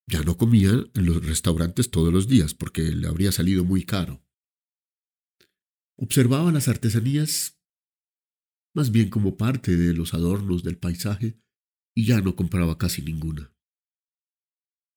Ya 0.06 0.22
no 0.22 0.36
comía 0.36 0.70
en 0.70 1.06
los 1.06 1.24
restaurantes 1.24 1.90
todos 1.90 2.12
los 2.12 2.26
días 2.26 2.54
porque 2.54 2.82
le 2.82 3.06
habría 3.06 3.32
salido 3.32 3.64
muy 3.64 3.84
caro. 3.84 4.24
Observaba 5.96 6.50
las 6.50 6.68
artesanías 6.68 7.60
más 8.74 8.90
bien 8.90 9.10
como 9.10 9.36
parte 9.36 9.76
de 9.76 9.94
los 9.94 10.14
adornos 10.14 10.62
del 10.62 10.78
paisaje 10.78 11.40
y 11.94 12.06
ya 12.06 12.20
no 12.20 12.36
compraba 12.36 12.78
casi 12.78 13.02
ninguna. 13.02 13.54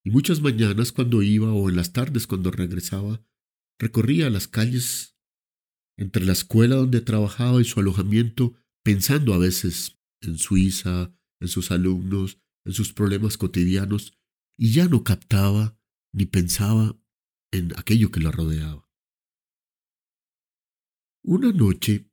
Y 0.06 0.12
muchas 0.12 0.42
mañanas 0.42 0.92
cuando 0.92 1.22
iba 1.22 1.52
o 1.54 1.70
en 1.70 1.76
las 1.76 1.94
tardes 1.94 2.28
cuando 2.28 2.52
regresaba, 2.52 3.26
recorría 3.80 4.30
las 4.30 4.48
calles 4.48 5.18
entre 5.98 6.26
la 6.26 6.34
escuela 6.34 6.76
donde 6.76 7.02
trabajaba 7.02 7.62
y 7.62 7.66
su 7.66 7.80
alojamiento, 7.80 8.56
pensando 8.84 9.34
a 9.34 9.38
veces 9.38 9.98
en 10.22 10.38
Suiza, 10.38 11.16
en 11.40 11.48
sus 11.48 11.72
alumnos, 11.72 12.40
en 12.66 12.74
sus 12.74 12.94
problemas 12.94 13.38
cotidianos, 13.38 14.18
y 14.58 14.72
ya 14.72 14.88
no 14.88 15.04
captaba 15.04 15.80
ni 16.14 16.26
pensaba 16.26 17.00
en 17.52 17.74
aquello 17.78 18.12
que 18.12 18.20
lo 18.20 18.32
rodeaba. 18.32 18.90
Una 21.24 21.52
noche, 21.52 22.12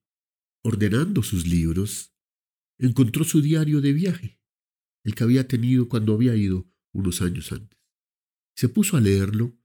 ordenando 0.63 1.23
sus 1.23 1.47
libros, 1.47 2.15
encontró 2.79 3.25
su 3.25 3.43
diario 3.43 3.81
de 3.81 3.93
viaje, 3.93 4.41
el 5.05 5.15
que 5.15 5.25
había 5.25 5.49
tenido 5.49 5.89
cuando 5.89 6.15
había 6.15 6.37
ido 6.37 6.71
unos 6.93 7.21
años 7.21 7.53
antes. 7.53 7.79
Se 8.57 8.69
puso 8.69 8.97
a 8.97 9.01
leerlo 9.01 9.59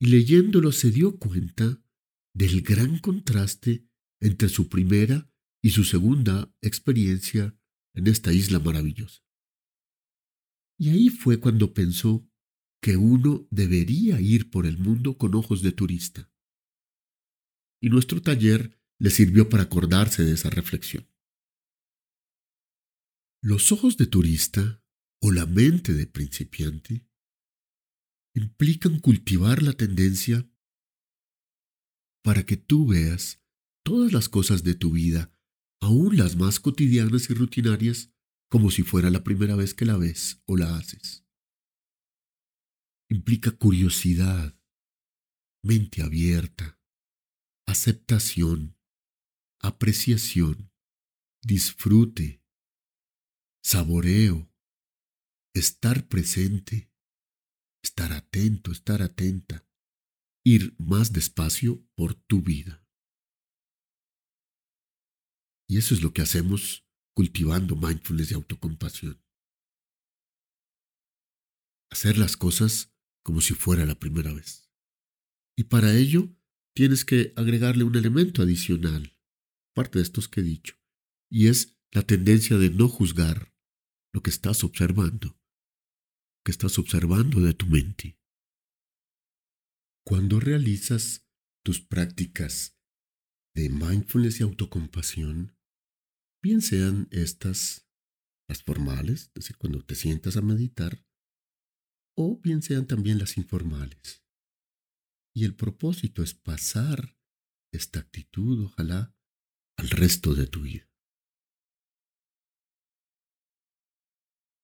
y 0.00 0.06
leyéndolo 0.06 0.72
se 0.72 0.90
dio 0.90 1.18
cuenta 1.18 1.82
del 2.34 2.62
gran 2.62 2.98
contraste 2.98 3.88
entre 4.20 4.48
su 4.48 4.68
primera 4.68 5.30
y 5.64 5.70
su 5.70 5.84
segunda 5.84 6.54
experiencia 6.60 7.56
en 7.94 8.06
esta 8.06 8.34
isla 8.34 8.58
maravillosa. 8.58 9.22
Y 10.78 10.90
ahí 10.90 11.08
fue 11.08 11.40
cuando 11.40 11.72
pensó 11.72 12.28
que 12.82 12.98
uno 12.98 13.48
debería 13.50 14.20
ir 14.20 14.50
por 14.50 14.66
el 14.66 14.76
mundo 14.76 15.16
con 15.16 15.34
ojos 15.34 15.62
de 15.62 15.72
turista 15.72 16.30
y 17.80 17.88
nuestro 17.88 18.20
taller 18.20 18.78
le 18.98 19.08
sirvió 19.08 19.48
para 19.48 19.62
acordarse 19.62 20.22
de 20.22 20.32
esa 20.32 20.50
reflexión. 20.50 21.08
Los 23.42 23.72
ojos 23.72 23.96
de 23.96 24.06
turista 24.06 24.84
o 25.22 25.32
la 25.32 25.46
mente 25.46 25.94
de 25.94 26.06
principiante 26.06 27.08
implican 28.34 29.00
cultivar 29.00 29.62
la 29.62 29.72
tendencia 29.72 30.46
para 32.22 32.44
que 32.44 32.58
tú 32.58 32.86
veas 32.86 33.42
todas 33.82 34.12
las 34.12 34.28
cosas 34.28 34.62
de 34.62 34.74
tu 34.74 34.92
vida, 34.92 35.33
aun 35.84 36.16
las 36.16 36.36
más 36.36 36.60
cotidianas 36.60 37.28
y 37.28 37.34
rutinarias, 37.34 38.10
como 38.48 38.70
si 38.70 38.82
fuera 38.82 39.10
la 39.10 39.22
primera 39.22 39.54
vez 39.54 39.74
que 39.74 39.84
la 39.84 39.98
ves 39.98 40.42
o 40.46 40.56
la 40.56 40.76
haces. 40.76 41.26
Implica 43.10 43.50
curiosidad, 43.50 44.58
mente 45.62 46.02
abierta, 46.02 46.80
aceptación, 47.66 48.78
apreciación, 49.60 50.72
disfrute, 51.42 52.42
saboreo, 53.62 54.50
estar 55.52 56.08
presente, 56.08 56.90
estar 57.82 58.14
atento, 58.14 58.72
estar 58.72 59.02
atenta, 59.02 59.66
ir 60.44 60.74
más 60.78 61.12
despacio 61.12 61.86
por 61.94 62.14
tu 62.14 62.40
vida. 62.40 62.83
Y 65.68 65.78
eso 65.78 65.94
es 65.94 66.02
lo 66.02 66.12
que 66.12 66.22
hacemos 66.22 66.86
cultivando 67.14 67.76
mindfulness 67.76 68.32
y 68.32 68.34
autocompasión. 68.34 69.22
Hacer 71.90 72.18
las 72.18 72.36
cosas 72.36 72.92
como 73.22 73.40
si 73.40 73.54
fuera 73.54 73.86
la 73.86 73.98
primera 73.98 74.32
vez. 74.32 74.70
Y 75.56 75.64
para 75.64 75.94
ello 75.96 76.28
tienes 76.74 77.04
que 77.04 77.32
agregarle 77.36 77.84
un 77.84 77.94
elemento 77.94 78.42
adicional, 78.42 79.16
parte 79.74 79.98
de 79.98 80.02
estos 80.02 80.28
que 80.28 80.40
he 80.40 80.44
dicho, 80.44 80.76
y 81.30 81.46
es 81.46 81.78
la 81.92 82.02
tendencia 82.02 82.58
de 82.58 82.70
no 82.70 82.88
juzgar 82.88 83.54
lo 84.12 84.22
que 84.22 84.30
estás 84.30 84.64
observando, 84.64 85.40
que 86.44 86.50
estás 86.50 86.78
observando 86.78 87.40
de 87.40 87.54
tu 87.54 87.66
mente. 87.66 88.18
Cuando 90.04 90.40
realizas 90.40 91.26
tus 91.64 91.80
prácticas 91.80 92.76
de 93.54 93.70
mindfulness 93.70 94.40
y 94.40 94.42
autocompasión, 94.42 95.53
bien 96.44 96.60
sean 96.60 97.08
estas 97.10 97.88
las 98.50 98.62
formales, 98.62 99.28
es 99.28 99.32
decir, 99.32 99.56
cuando 99.56 99.82
te 99.82 99.94
sientas 99.94 100.36
a 100.36 100.42
meditar, 100.42 101.02
o 102.14 102.38
bien 102.38 102.60
sean 102.60 102.86
también 102.86 103.18
las 103.18 103.38
informales. 103.38 104.22
Y 105.34 105.46
el 105.46 105.56
propósito 105.56 106.22
es 106.22 106.34
pasar 106.34 107.16
esta 107.72 108.00
actitud, 108.00 108.62
ojalá, 108.66 109.16
al 109.78 109.88
resto 109.88 110.34
de 110.34 110.46
tu 110.46 110.60
vida. 110.60 110.86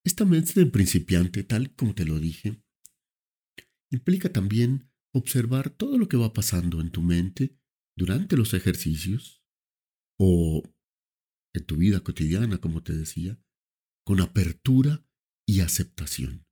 Esta 0.05 0.27
mente 0.27 0.61
de 0.61 0.67
principiante, 0.67 1.45
tal 1.45 1.75
como 1.75 1.95
te 1.95 2.05
lo 2.05 2.19
dije, 2.21 2.63
implica 3.91 4.31
también 4.31 4.93
observar 5.15 5.71
todo 5.71 5.97
lo 5.97 6.09
que 6.09 6.19
va 6.19 6.35
pasando 6.35 6.83
en 6.83 6.91
tu 6.91 7.01
mente 7.01 7.59
durante 7.97 8.37
los 8.37 8.53
ejercicios 8.53 9.43
o 10.19 10.63
en 11.53 11.65
tu 11.65 11.77
vida 11.77 12.01
cotidiana, 12.01 12.59
como 12.59 12.83
te 12.83 12.93
decía, 12.93 13.41
con 14.05 14.21
apertura 14.21 15.05
y 15.47 15.61
aceptación, 15.61 16.47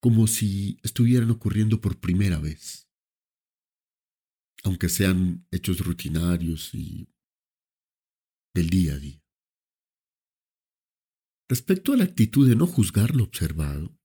como 0.00 0.26
si 0.26 0.78
estuvieran 0.82 1.30
ocurriendo 1.30 1.80
por 1.80 2.00
primera 2.00 2.38
vez, 2.38 2.88
aunque 4.62 4.88
sean 4.88 5.46
hechos 5.50 5.80
rutinarios 5.80 6.74
y 6.74 7.08
del 8.54 8.70
día 8.70 8.94
a 8.94 8.98
día. 8.98 9.22
Respecto 11.48 11.92
a 11.92 11.96
la 11.96 12.04
actitud 12.04 12.48
de 12.48 12.56
no 12.56 12.66
juzgar 12.66 13.14
lo 13.14 13.24
observado, 13.24 13.98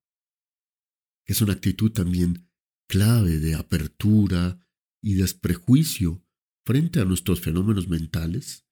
que 1.25 1.33
es 1.33 1.41
una 1.41 1.53
actitud 1.53 1.91
también 1.91 2.49
clave 2.89 3.39
de 3.39 3.55
apertura 3.55 4.59
y 5.01 5.13
desprejuicio 5.13 6.25
frente 6.65 6.99
a 6.99 7.05
nuestros 7.05 7.39
fenómenos 7.39 7.87
mentales, 7.87 8.68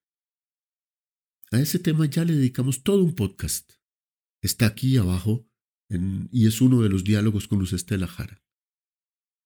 a 1.51 1.59
ese 1.59 1.79
tema 1.79 2.05
ya 2.05 2.25
le 2.25 2.33
dedicamos 2.33 2.83
todo 2.83 3.03
un 3.03 3.15
podcast. 3.15 3.73
Está 4.41 4.67
aquí 4.67 4.97
abajo 4.97 5.47
y 5.89 6.47
es 6.47 6.61
uno 6.61 6.81
de 6.81 6.89
los 6.89 7.03
diálogos 7.03 7.47
con 7.47 7.59
Luz 7.59 7.73
Estela 7.73 8.07
Jara. 8.07 8.43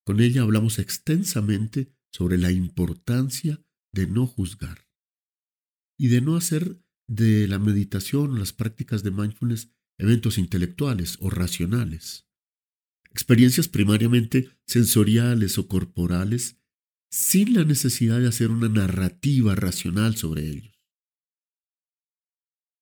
Con 0.05 0.19
ella 0.19 0.41
hablamos 0.41 0.79
extensamente 0.79 1.93
sobre 2.11 2.37
la 2.37 2.51
importancia 2.51 3.63
de 3.93 4.07
no 4.07 4.25
juzgar 4.25 4.89
y 5.97 6.07
de 6.07 6.21
no 6.21 6.35
hacer 6.35 6.81
de 7.07 7.47
la 7.47 7.59
meditación 7.59 8.31
o 8.31 8.37
las 8.37 8.53
prácticas 8.53 9.03
de 9.03 9.11
mindfulness 9.11 9.71
eventos 9.99 10.37
intelectuales 10.37 11.17
o 11.19 11.29
racionales. 11.29 12.27
Experiencias 13.11 13.67
primariamente 13.67 14.49
sensoriales 14.65 15.57
o 15.57 15.67
corporales 15.67 16.57
sin 17.11 17.53
la 17.53 17.63
necesidad 17.65 18.19
de 18.19 18.27
hacer 18.27 18.49
una 18.49 18.69
narrativa 18.69 19.53
racional 19.53 20.15
sobre 20.15 20.47
ellos. 20.47 20.80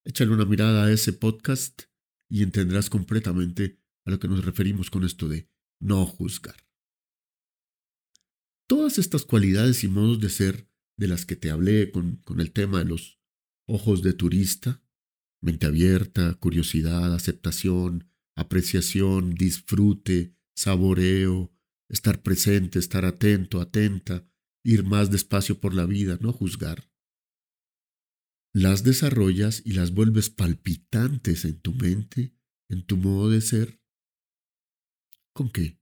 Échale 0.09 0.31
una 0.31 0.45
mirada 0.45 0.85
a 0.85 0.91
ese 0.91 1.13
podcast 1.13 1.83
y 2.31 2.41
entenderás 2.41 2.89
completamente 2.89 3.79
a 4.05 4.09
lo 4.09 4.17
que 4.17 4.27
nos 4.27 4.43
referimos 4.43 4.89
con 4.89 5.03
esto 5.03 5.29
de 5.29 5.47
no 5.79 6.03
juzgar. 6.07 6.55
Todas 8.67 8.97
estas 8.97 9.23
cualidades 9.23 9.83
y 9.83 9.87
modos 9.87 10.19
de 10.19 10.31
ser 10.31 10.67
de 10.97 11.07
las 11.07 11.27
que 11.27 11.35
te 11.35 11.51
hablé 11.51 11.91
con, 11.91 12.15
con 12.23 12.39
el 12.39 12.51
tema 12.51 12.79
de 12.79 12.85
los 12.85 13.21
ojos 13.67 14.01
de 14.01 14.13
turista, 14.13 14.81
mente 15.41 15.67
abierta, 15.67 16.33
curiosidad, 16.39 17.13
aceptación, 17.13 18.09
apreciación, 18.35 19.35
disfrute, 19.35 20.35
saboreo, 20.55 21.53
estar 21.87 22.23
presente, 22.23 22.79
estar 22.79 23.05
atento, 23.05 23.61
atenta, 23.61 24.27
ir 24.63 24.83
más 24.83 25.11
despacio 25.11 25.59
por 25.59 25.75
la 25.75 25.85
vida, 25.85 26.17
no 26.19 26.33
juzgar. 26.33 26.89
Las 28.59 28.83
desarrollas 28.83 29.61
y 29.63 29.71
las 29.71 29.93
vuelves 29.93 30.29
palpitantes 30.29 31.45
en 31.45 31.61
tu 31.61 31.73
mente, 31.73 32.35
en 32.67 32.85
tu 32.85 32.97
modo 32.97 33.29
de 33.29 33.39
ser. 33.39 33.79
¿Con 35.33 35.49
qué? 35.49 35.79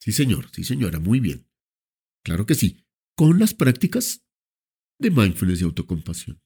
Sí, 0.00 0.12
señor, 0.12 0.48
sí, 0.52 0.62
señora, 0.62 1.00
muy 1.00 1.18
bien. 1.18 1.50
Claro 2.24 2.46
que 2.46 2.54
sí, 2.54 2.86
con 3.16 3.40
las 3.40 3.52
prácticas 3.52 4.24
de 5.00 5.10
mindfulness 5.10 5.62
y 5.62 5.64
autocompasión. 5.64 6.40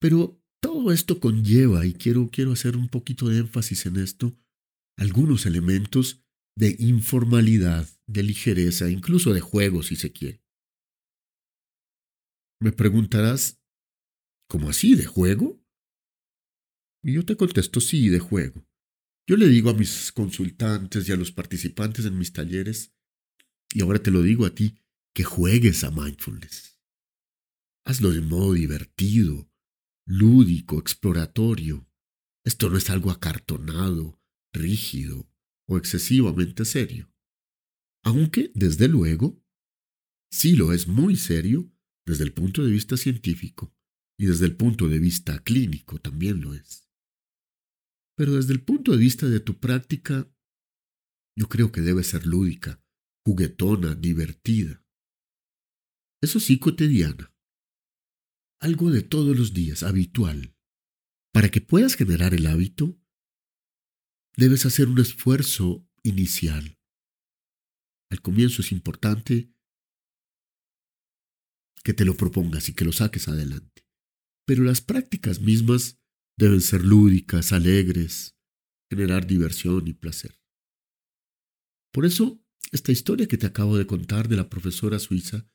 Pero 0.00 0.42
todo 0.60 0.90
esto 0.90 1.20
conlleva, 1.20 1.86
y 1.86 1.92
quiero, 1.92 2.28
quiero 2.32 2.50
hacer 2.50 2.76
un 2.76 2.88
poquito 2.88 3.28
de 3.28 3.38
énfasis 3.38 3.86
en 3.86 3.98
esto, 3.98 4.36
algunos 4.96 5.46
elementos 5.46 6.24
de 6.56 6.74
informalidad, 6.80 7.88
de 8.08 8.24
ligereza, 8.24 8.90
incluso 8.90 9.32
de 9.32 9.40
juego 9.40 9.84
si 9.84 9.94
se 9.94 10.10
quiere. 10.10 10.42
Me 12.62 12.72
preguntarás, 12.72 13.58
¿cómo 14.46 14.68
así? 14.68 14.94
¿De 14.94 15.06
juego? 15.06 15.64
Y 17.02 17.14
yo 17.14 17.24
te 17.24 17.34
contesto, 17.34 17.80
sí, 17.80 18.10
de 18.10 18.18
juego. 18.18 18.68
Yo 19.26 19.38
le 19.38 19.48
digo 19.48 19.70
a 19.70 19.74
mis 19.74 20.12
consultantes 20.12 21.08
y 21.08 21.12
a 21.12 21.16
los 21.16 21.32
participantes 21.32 22.04
en 22.04 22.18
mis 22.18 22.34
talleres, 22.34 22.94
y 23.72 23.80
ahora 23.80 24.02
te 24.02 24.10
lo 24.10 24.20
digo 24.20 24.44
a 24.44 24.54
ti, 24.54 24.78
que 25.14 25.24
juegues 25.24 25.84
a 25.84 25.90
mindfulness. 25.90 26.78
Hazlo 27.86 28.10
de 28.10 28.20
modo 28.20 28.52
divertido, 28.52 29.50
lúdico, 30.06 30.78
exploratorio. 30.78 31.88
Esto 32.44 32.68
no 32.68 32.76
es 32.76 32.90
algo 32.90 33.10
acartonado, 33.10 34.20
rígido 34.52 35.30
o 35.66 35.78
excesivamente 35.78 36.66
serio. 36.66 37.10
Aunque, 38.04 38.52
desde 38.54 38.86
luego, 38.88 39.42
sí 40.30 40.56
lo 40.56 40.74
es 40.74 40.88
muy 40.88 41.16
serio 41.16 41.72
desde 42.10 42.24
el 42.24 42.32
punto 42.32 42.64
de 42.64 42.72
vista 42.72 42.96
científico 42.96 43.72
y 44.18 44.26
desde 44.26 44.44
el 44.44 44.56
punto 44.56 44.88
de 44.88 44.98
vista 44.98 45.38
clínico 45.44 46.00
también 46.00 46.40
lo 46.40 46.54
es. 46.54 46.90
Pero 48.16 48.34
desde 48.34 48.52
el 48.52 48.62
punto 48.62 48.90
de 48.90 48.98
vista 48.98 49.26
de 49.26 49.38
tu 49.38 49.60
práctica, 49.60 50.28
yo 51.38 51.48
creo 51.48 51.70
que 51.70 51.80
debe 51.80 52.02
ser 52.02 52.26
lúdica, 52.26 52.82
juguetona, 53.24 53.94
divertida. 53.94 54.84
Eso 56.20 56.40
sí, 56.40 56.58
cotidiana. 56.58 57.32
Algo 58.60 58.90
de 58.90 59.02
todos 59.02 59.38
los 59.38 59.54
días, 59.54 59.84
habitual. 59.84 60.56
Para 61.32 61.48
que 61.48 61.60
puedas 61.60 61.94
generar 61.94 62.34
el 62.34 62.46
hábito, 62.48 63.00
debes 64.36 64.66
hacer 64.66 64.88
un 64.88 64.98
esfuerzo 64.98 65.88
inicial. 66.02 66.78
Al 68.10 68.20
comienzo 68.20 68.62
es 68.62 68.72
importante 68.72 69.54
que 71.82 71.94
te 71.94 72.04
lo 72.04 72.16
propongas 72.16 72.68
y 72.68 72.74
que 72.74 72.84
lo 72.84 72.92
saques 72.92 73.28
adelante. 73.28 73.86
Pero 74.46 74.64
las 74.64 74.80
prácticas 74.80 75.40
mismas 75.40 75.98
deben 76.38 76.60
ser 76.60 76.84
lúdicas, 76.84 77.52
alegres, 77.52 78.36
generar 78.90 79.26
diversión 79.26 79.86
y 79.86 79.92
placer. 79.92 80.40
Por 81.92 82.06
eso, 82.06 82.42
esta 82.72 82.92
historia 82.92 83.26
que 83.26 83.38
te 83.38 83.46
acabo 83.46 83.76
de 83.76 83.86
contar 83.86 84.28
de 84.28 84.36
la 84.36 84.48
profesora 84.48 84.98
suiza 84.98 85.48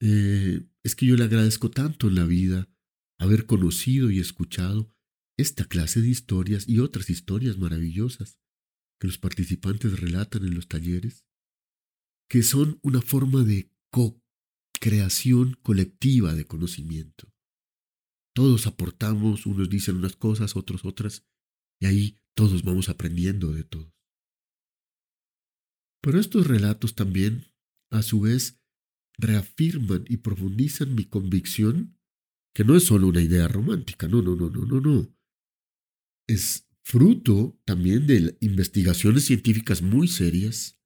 eh, 0.00 0.66
es 0.84 0.94
que 0.94 1.06
yo 1.06 1.16
le 1.16 1.24
agradezco 1.24 1.70
tanto 1.70 2.08
en 2.08 2.14
la 2.14 2.24
vida 2.24 2.68
haber 3.18 3.46
conocido 3.46 4.10
y 4.10 4.20
escuchado 4.20 4.94
esta 5.36 5.64
clase 5.64 6.00
de 6.00 6.08
historias 6.08 6.68
y 6.68 6.80
otras 6.80 7.10
historias 7.10 7.58
maravillosas 7.58 8.40
que 9.00 9.06
los 9.06 9.18
participantes 9.18 10.00
relatan 10.00 10.44
en 10.44 10.54
los 10.54 10.68
talleres, 10.68 11.24
que 12.28 12.42
son 12.42 12.78
una 12.82 13.00
forma 13.00 13.44
de 13.44 13.70
co-creación 14.78 15.58
colectiva 15.62 16.34
de 16.34 16.46
conocimiento. 16.46 17.32
Todos 18.34 18.66
aportamos, 18.66 19.46
unos 19.46 19.68
dicen 19.68 19.96
unas 19.96 20.16
cosas, 20.16 20.56
otros 20.56 20.84
otras, 20.84 21.26
y 21.80 21.86
ahí 21.86 22.20
todos 22.34 22.62
vamos 22.62 22.88
aprendiendo 22.88 23.52
de 23.52 23.64
todos. 23.64 23.92
Pero 26.00 26.20
estos 26.20 26.46
relatos 26.46 26.94
también, 26.94 27.46
a 27.90 28.02
su 28.02 28.20
vez, 28.20 28.60
reafirman 29.18 30.04
y 30.08 30.18
profundizan 30.18 30.94
mi 30.94 31.04
convicción 31.04 31.98
que 32.54 32.64
no 32.64 32.76
es 32.76 32.84
solo 32.84 33.08
una 33.08 33.20
idea 33.20 33.48
romántica, 33.48 34.06
no, 34.06 34.22
no, 34.22 34.36
no, 34.36 34.48
no, 34.48 34.64
no, 34.64 34.80
no. 34.80 35.14
Es 36.28 36.68
fruto 36.84 37.60
también 37.64 38.06
de 38.06 38.36
investigaciones 38.40 39.26
científicas 39.26 39.82
muy 39.82 40.08
serias 40.08 40.80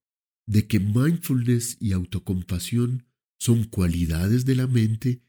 de 0.47 0.67
que 0.67 0.81
mindfulness 0.81 1.77
y 1.81 1.93
autocompasión 1.93 3.07
son 3.43 3.65
cualidades 3.65 4.45
de 4.45 4.55
la 4.55 4.69
mente 4.69 5.21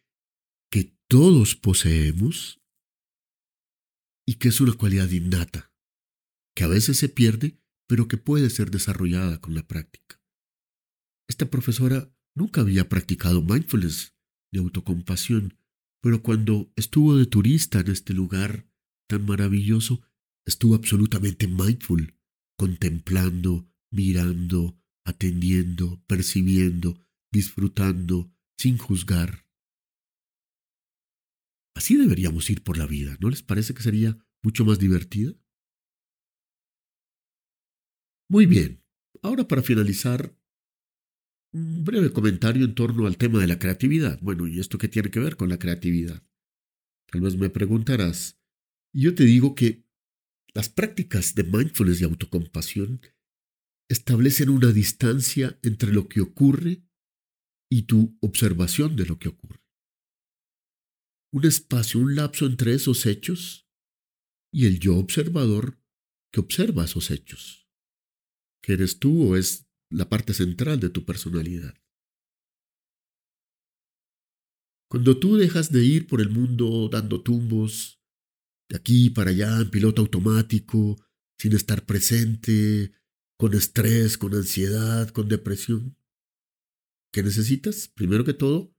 que 0.69 0.95
todos 1.07 1.55
poseemos 1.55 2.61
y 4.23 4.35
que 4.35 4.49
es 4.49 4.61
una 4.61 4.73
cualidad 4.73 5.09
innata, 5.09 5.73
que 6.55 6.63
a 6.63 6.67
veces 6.67 6.97
se 6.97 7.09
pierde, 7.09 7.59
pero 7.87 8.07
que 8.07 8.17
puede 8.17 8.51
ser 8.51 8.69
desarrollada 8.69 9.41
con 9.41 9.55
la 9.55 9.65
práctica. 9.65 10.21
Esta 11.27 11.49
profesora 11.49 12.15
nunca 12.35 12.61
había 12.61 12.87
practicado 12.87 13.41
mindfulness 13.41 14.15
ni 14.51 14.59
autocompasión, 14.59 15.57
pero 15.99 16.21
cuando 16.21 16.71
estuvo 16.75 17.17
de 17.17 17.25
turista 17.25 17.79
en 17.79 17.89
este 17.89 18.13
lugar 18.13 18.69
tan 19.09 19.25
maravilloso, 19.25 20.03
estuvo 20.45 20.75
absolutamente 20.75 21.47
mindful, 21.47 22.15
contemplando, 22.59 23.67
mirando, 23.89 24.79
atendiendo, 25.03 26.03
percibiendo, 26.05 27.03
disfrutando, 27.33 28.31
sin 28.57 28.77
juzgar. 28.77 29.45
Así 31.75 31.97
deberíamos 31.97 32.49
ir 32.49 32.63
por 32.63 32.77
la 32.77 32.85
vida, 32.85 33.17
¿no 33.19 33.29
les 33.29 33.41
parece 33.41 33.73
que 33.73 33.81
sería 33.81 34.17
mucho 34.43 34.63
más 34.63 34.77
divertida? 34.77 35.33
Muy 38.29 38.45
bien, 38.45 38.83
ahora 39.23 39.47
para 39.47 39.63
finalizar, 39.63 40.37
un 41.51 41.83
breve 41.83 42.11
comentario 42.11 42.65
en 42.65 42.75
torno 42.75 43.05
al 43.05 43.17
tema 43.17 43.39
de 43.39 43.47
la 43.47 43.59
creatividad. 43.59 44.19
Bueno, 44.21 44.47
¿y 44.47 44.59
esto 44.59 44.77
qué 44.77 44.87
tiene 44.87 45.11
que 45.11 45.19
ver 45.19 45.35
con 45.35 45.49
la 45.49 45.59
creatividad? 45.59 46.23
Tal 47.11 47.21
vez 47.21 47.37
me 47.37 47.49
preguntarás. 47.49 48.39
Yo 48.91 49.13
te 49.13 49.23
digo 49.23 49.53
que 49.53 49.85
las 50.53 50.69
prácticas 50.69 51.35
de 51.35 51.43
mindfulness 51.43 52.01
y 52.01 52.03
autocompasión 52.05 53.01
establecen 53.87 54.49
una 54.49 54.71
distancia 54.71 55.59
entre 55.61 55.91
lo 55.91 56.07
que 56.07 56.21
ocurre 56.21 56.83
y 57.73 57.83
tu 57.83 58.15
observación 58.21 58.95
de 58.95 59.07
lo 59.07 59.17
que 59.17 59.29
ocurre. 59.29 59.59
Un 61.31 61.45
espacio, 61.45 61.99
un 61.99 62.15
lapso 62.15 62.45
entre 62.45 62.75
esos 62.75 63.07
hechos 63.07 63.67
y 64.51 64.67
el 64.67 64.79
yo 64.79 64.95
observador 64.97 65.81
que 66.31 66.39
observa 66.39 66.85
esos 66.85 67.09
hechos. 67.09 67.67
Que 68.61 68.73
eres 68.73 68.99
tú 68.99 69.31
o 69.31 69.35
es 69.35 69.67
la 69.89 70.07
parte 70.07 70.35
central 70.35 70.79
de 70.79 70.91
tu 70.91 71.03
personalidad. 71.03 71.73
Cuando 74.87 75.19
tú 75.19 75.35
dejas 75.37 75.71
de 75.71 75.83
ir 75.83 76.05
por 76.05 76.21
el 76.21 76.29
mundo 76.29 76.89
dando 76.89 77.23
tumbos, 77.23 77.99
de 78.69 78.77
aquí 78.77 79.09
para 79.09 79.31
allá 79.31 79.59
en 79.59 79.71
piloto 79.71 80.03
automático, 80.03 81.03
sin 81.39 81.53
estar 81.53 81.87
presente, 81.87 82.93
con 83.35 83.55
estrés, 83.55 84.19
con 84.19 84.35
ansiedad, 84.35 85.09
con 85.09 85.27
depresión. 85.27 85.97
¿Qué 87.13 87.21
necesitas? 87.21 87.89
Primero 87.89 88.25
que 88.25 88.33
todo, 88.33 88.75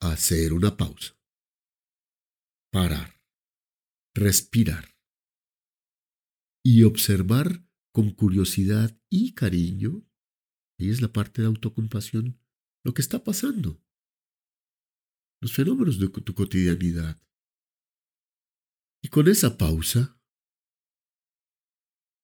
hacer 0.00 0.52
una 0.52 0.76
pausa. 0.76 1.16
Parar. 2.72 3.22
Respirar. 4.16 4.96
Y 6.64 6.82
observar 6.82 7.64
con 7.94 8.10
curiosidad 8.10 9.00
y 9.08 9.34
cariño, 9.34 10.04
y 10.76 10.90
es 10.90 11.00
la 11.00 11.12
parte 11.12 11.42
de 11.42 11.48
autocompasión, 11.48 12.40
lo 12.84 12.94
que 12.94 13.02
está 13.02 13.22
pasando. 13.22 13.80
Los 15.40 15.54
fenómenos 15.54 16.00
de 16.00 16.08
tu 16.08 16.34
cotidianidad. 16.34 17.22
Y 19.04 19.08
con 19.08 19.28
esa 19.28 19.56
pausa, 19.56 20.20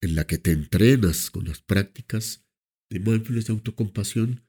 en 0.03 0.17
la 0.17 0.27
que 0.27 0.39
te 0.39 0.51
entrenas 0.51 1.31
con 1.31 1.45
las 1.45 1.61
prácticas 1.61 2.45
de 2.91 2.99
mindfulness 2.99 3.47
de 3.47 3.53
autocompasión, 3.53 4.48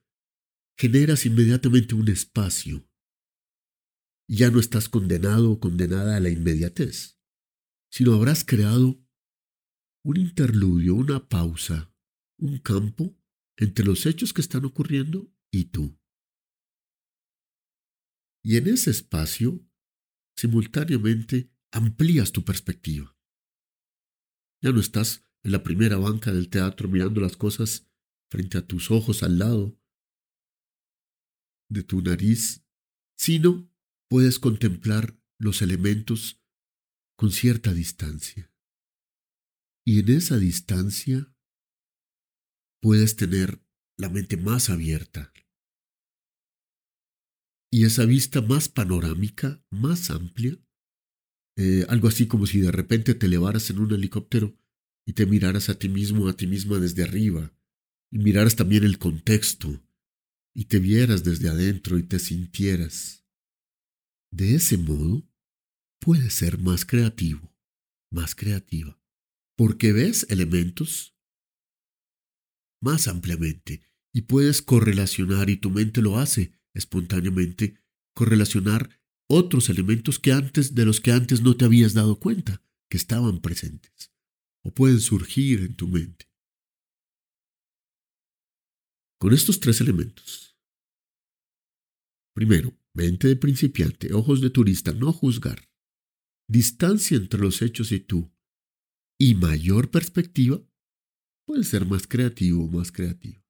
generas 0.80 1.26
inmediatamente 1.26 1.94
un 1.94 2.08
espacio. 2.08 2.88
Ya 4.26 4.50
no 4.50 4.58
estás 4.58 4.88
condenado 4.88 5.50
o 5.50 5.60
condenada 5.60 6.16
a 6.16 6.20
la 6.20 6.30
inmediatez, 6.30 7.20
sino 7.92 8.14
habrás 8.14 8.46
creado 8.46 8.98
un 10.02 10.16
interludio, 10.16 10.94
una 10.94 11.28
pausa, 11.28 11.94
un 12.38 12.56
campo 12.60 13.14
entre 13.58 13.84
los 13.84 14.06
hechos 14.06 14.32
que 14.32 14.40
están 14.40 14.64
ocurriendo 14.64 15.30
y 15.50 15.66
tú. 15.66 16.00
Y 18.42 18.56
en 18.56 18.68
ese 18.68 18.90
espacio, 18.90 19.62
simultáneamente, 20.34 21.52
amplías 21.72 22.32
tu 22.32 22.42
perspectiva. 22.42 23.14
Ya 24.62 24.72
no 24.72 24.80
estás 24.80 25.28
en 25.42 25.52
la 25.52 25.62
primera 25.62 25.98
banca 25.98 26.32
del 26.32 26.48
teatro 26.48 26.88
mirando 26.88 27.20
las 27.20 27.36
cosas 27.36 27.86
frente 28.30 28.56
a 28.56 28.66
tus 28.66 28.90
ojos 28.90 29.22
al 29.22 29.38
lado 29.38 29.79
de 31.70 31.82
tu 31.82 32.02
nariz, 32.02 32.62
sino 33.16 33.70
puedes 34.08 34.38
contemplar 34.38 35.18
los 35.38 35.62
elementos 35.62 36.42
con 37.16 37.30
cierta 37.30 37.72
distancia. 37.72 38.52
Y 39.86 40.00
en 40.00 40.10
esa 40.10 40.36
distancia 40.36 41.34
puedes 42.82 43.16
tener 43.16 43.62
la 43.96 44.08
mente 44.08 44.36
más 44.36 44.68
abierta. 44.68 45.32
Y 47.72 47.84
esa 47.84 48.04
vista 48.04 48.42
más 48.42 48.68
panorámica, 48.68 49.62
más 49.70 50.10
amplia, 50.10 50.58
eh, 51.56 51.86
algo 51.88 52.08
así 52.08 52.26
como 52.26 52.46
si 52.46 52.60
de 52.60 52.72
repente 52.72 53.14
te 53.14 53.26
elevaras 53.26 53.70
en 53.70 53.78
un 53.78 53.92
helicóptero 53.92 54.56
y 55.06 55.12
te 55.12 55.26
miraras 55.26 55.68
a 55.68 55.78
ti 55.78 55.88
mismo, 55.88 56.28
a 56.28 56.36
ti 56.36 56.46
misma 56.46 56.78
desde 56.78 57.04
arriba, 57.04 57.54
y 58.10 58.18
miraras 58.18 58.56
también 58.56 58.84
el 58.84 58.98
contexto, 58.98 59.82
y 60.60 60.66
te 60.66 60.78
vieras 60.78 61.24
desde 61.24 61.48
adentro 61.48 61.96
y 61.96 62.02
te 62.02 62.18
sintieras. 62.18 63.24
De 64.30 64.56
ese 64.56 64.76
modo, 64.76 65.26
puedes 65.98 66.34
ser 66.34 66.58
más 66.58 66.84
creativo, 66.84 67.56
más 68.12 68.34
creativa, 68.34 69.00
porque 69.56 69.94
ves 69.94 70.26
elementos 70.28 71.16
más 72.82 73.08
ampliamente 73.08 73.80
y 74.12 74.22
puedes 74.22 74.60
correlacionar, 74.60 75.48
y 75.48 75.56
tu 75.56 75.70
mente 75.70 76.02
lo 76.02 76.18
hace 76.18 76.52
espontáneamente, 76.74 77.80
correlacionar 78.14 79.00
otros 79.30 79.70
elementos 79.70 80.18
que 80.18 80.32
antes 80.32 80.74
de 80.74 80.84
los 80.84 81.00
que 81.00 81.12
antes 81.12 81.40
no 81.40 81.56
te 81.56 81.64
habías 81.64 81.94
dado 81.94 82.20
cuenta 82.20 82.62
que 82.90 82.98
estaban 82.98 83.40
presentes 83.40 84.12
o 84.62 84.74
pueden 84.74 85.00
surgir 85.00 85.60
en 85.60 85.74
tu 85.74 85.88
mente. 85.88 86.28
Con 89.18 89.32
estos 89.32 89.58
tres 89.58 89.80
elementos. 89.80 90.49
Primero, 92.40 92.74
mente 92.94 93.28
de 93.28 93.36
principiante, 93.36 94.14
ojos 94.14 94.40
de 94.40 94.48
turista, 94.48 94.92
no 94.92 95.12
juzgar. 95.12 95.68
Distancia 96.48 97.18
entre 97.18 97.38
los 97.38 97.60
hechos 97.60 97.92
y 97.92 98.00
tú. 98.00 98.32
Y 99.18 99.34
mayor 99.34 99.90
perspectiva, 99.90 100.58
puedes 101.46 101.68
ser 101.68 101.84
más 101.84 102.06
creativo 102.06 102.64
o 102.64 102.68
más 102.68 102.92
creativo. 102.92 103.44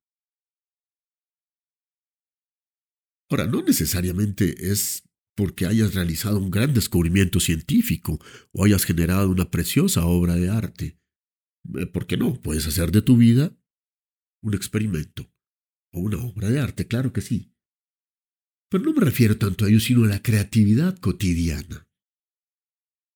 Ahora, 3.31 3.47
no 3.47 3.63
necesariamente 3.63 4.73
es 4.73 5.09
porque 5.37 5.67
hayas 5.67 5.95
realizado 5.95 6.41
un 6.41 6.51
gran 6.51 6.75
descubrimiento 6.75 7.39
científico 7.39 8.19
o 8.51 8.65
hayas 8.65 8.85
generado 8.85 9.31
una 9.31 9.53
preciosa 9.53 10.05
obra 10.05 10.35
de 10.35 10.49
arte. 10.49 10.99
Eh, 11.79 11.87
¿Por 11.87 12.09
qué 12.09 12.17
no? 12.17 12.43
Puedes 12.43 12.67
hacer 12.67 12.91
de 12.91 13.03
tu 13.03 13.17
vida 13.17 13.57
un 14.43 14.55
experimento 14.55 15.33
o 15.93 16.01
una 16.01 16.19
obra 16.19 16.49
de 16.49 16.59
arte, 16.59 16.89
claro 16.89 17.13
que 17.13 17.21
sí. 17.21 17.55
Pero 18.71 18.85
no 18.85 18.93
me 18.93 19.01
refiero 19.01 19.37
tanto 19.37 19.65
a 19.65 19.69
ello, 19.69 19.81
sino 19.81 20.05
a 20.05 20.09
la 20.09 20.23
creatividad 20.23 20.97
cotidiana. 20.99 21.89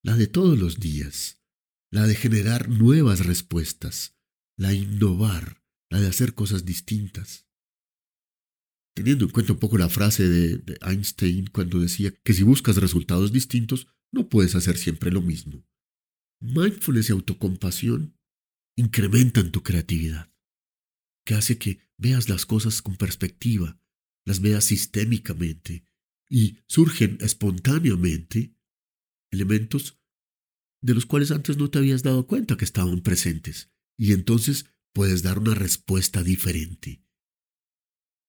La 0.02 0.16
de 0.16 0.26
todos 0.26 0.58
los 0.58 0.80
días, 0.80 1.42
la 1.90 2.06
de 2.06 2.16
generar 2.16 2.68
nuevas 2.68 3.24
respuestas, 3.24 4.18
la 4.58 4.70
de 4.70 4.76
innovar, 4.76 5.62
la 5.90 6.00
de 6.00 6.08
hacer 6.08 6.34
cosas 6.34 6.64
distintas. 6.64 7.46
Teniendo 8.96 9.24
en 9.24 9.30
cuenta 9.30 9.52
un 9.52 9.60
poco 9.60 9.78
la 9.78 9.88
frase 9.88 10.28
de, 10.28 10.58
de 10.58 10.76
Einstein 10.82 11.46
cuando 11.46 11.80
decía 11.80 12.12
que 12.24 12.34
si 12.34 12.42
buscas 12.42 12.76
resultados 12.76 13.32
distintos, 13.32 13.86
no 14.12 14.28
puedes 14.28 14.56
hacer 14.56 14.76
siempre 14.76 15.12
lo 15.12 15.22
mismo. 15.22 15.64
Mindfulness 16.40 17.10
y 17.10 17.12
autocompasión 17.12 18.18
incrementan 18.76 19.52
tu 19.52 19.62
creatividad, 19.62 20.32
que 21.24 21.34
hace 21.34 21.58
que 21.58 21.80
veas 21.96 22.28
las 22.28 22.44
cosas 22.44 22.82
con 22.82 22.96
perspectiva, 22.96 23.80
las 24.24 24.40
veas 24.40 24.64
sistémicamente 24.64 25.86
y 26.28 26.58
surgen 26.66 27.18
espontáneamente 27.20 28.56
elementos 29.30 30.00
de 30.80 30.94
los 30.94 31.06
cuales 31.06 31.30
antes 31.30 31.56
no 31.56 31.70
te 31.70 31.78
habías 31.78 32.02
dado 32.02 32.26
cuenta 32.26 32.56
que 32.56 32.64
estaban 32.64 33.00
presentes 33.02 33.72
y 33.96 34.12
entonces 34.12 34.66
puedes 34.92 35.22
dar 35.22 35.38
una 35.38 35.54
respuesta 35.54 36.22
diferente, 36.22 37.04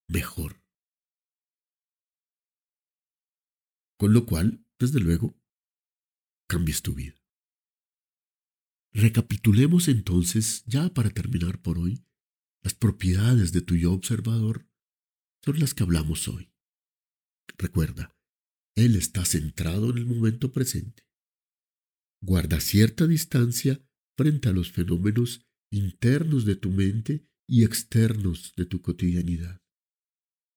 mejor. 0.07 0.63
Con 3.97 4.13
lo 4.13 4.25
cual, 4.25 4.65
desde 4.79 4.99
luego, 4.99 5.39
cambies 6.47 6.81
tu 6.81 6.93
vida. 6.93 7.15
Recapitulemos 8.93 9.87
entonces, 9.87 10.63
ya 10.65 10.93
para 10.93 11.09
terminar 11.09 11.61
por 11.61 11.77
hoy, 11.77 12.05
las 12.61 12.73
propiedades 12.73 13.51
de 13.51 13.61
tu 13.61 13.75
yo 13.75 13.93
observador 13.93 14.67
son 15.45 15.59
las 15.59 15.73
que 15.73 15.83
hablamos 15.83 16.27
hoy. 16.27 16.51
Recuerda, 17.57 18.15
él 18.75 18.95
está 18.95 19.23
centrado 19.25 19.91
en 19.91 19.99
el 19.99 20.05
momento 20.05 20.51
presente. 20.51 21.07
Guarda 22.21 22.59
cierta 22.59 23.05
distancia 23.05 23.79
frente 24.17 24.49
a 24.49 24.53
los 24.53 24.71
fenómenos 24.71 25.45
internos 25.71 26.45
de 26.45 26.55
tu 26.55 26.71
mente 26.71 27.27
y 27.47 27.63
externos 27.63 28.53
de 28.57 28.65
tu 28.65 28.81
cotidianidad. 28.81 29.61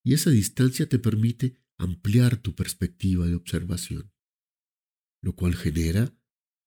Y 0.05 0.15
esa 0.15 0.31
distancia 0.31 0.89
te 0.89 0.99
permite 0.99 1.59
ampliar 1.79 2.41
tu 2.41 2.55
perspectiva 2.55 3.27
de 3.27 3.35
observación, 3.35 4.11
lo 5.23 5.37
cual 5.37 5.55
genera 5.55 6.17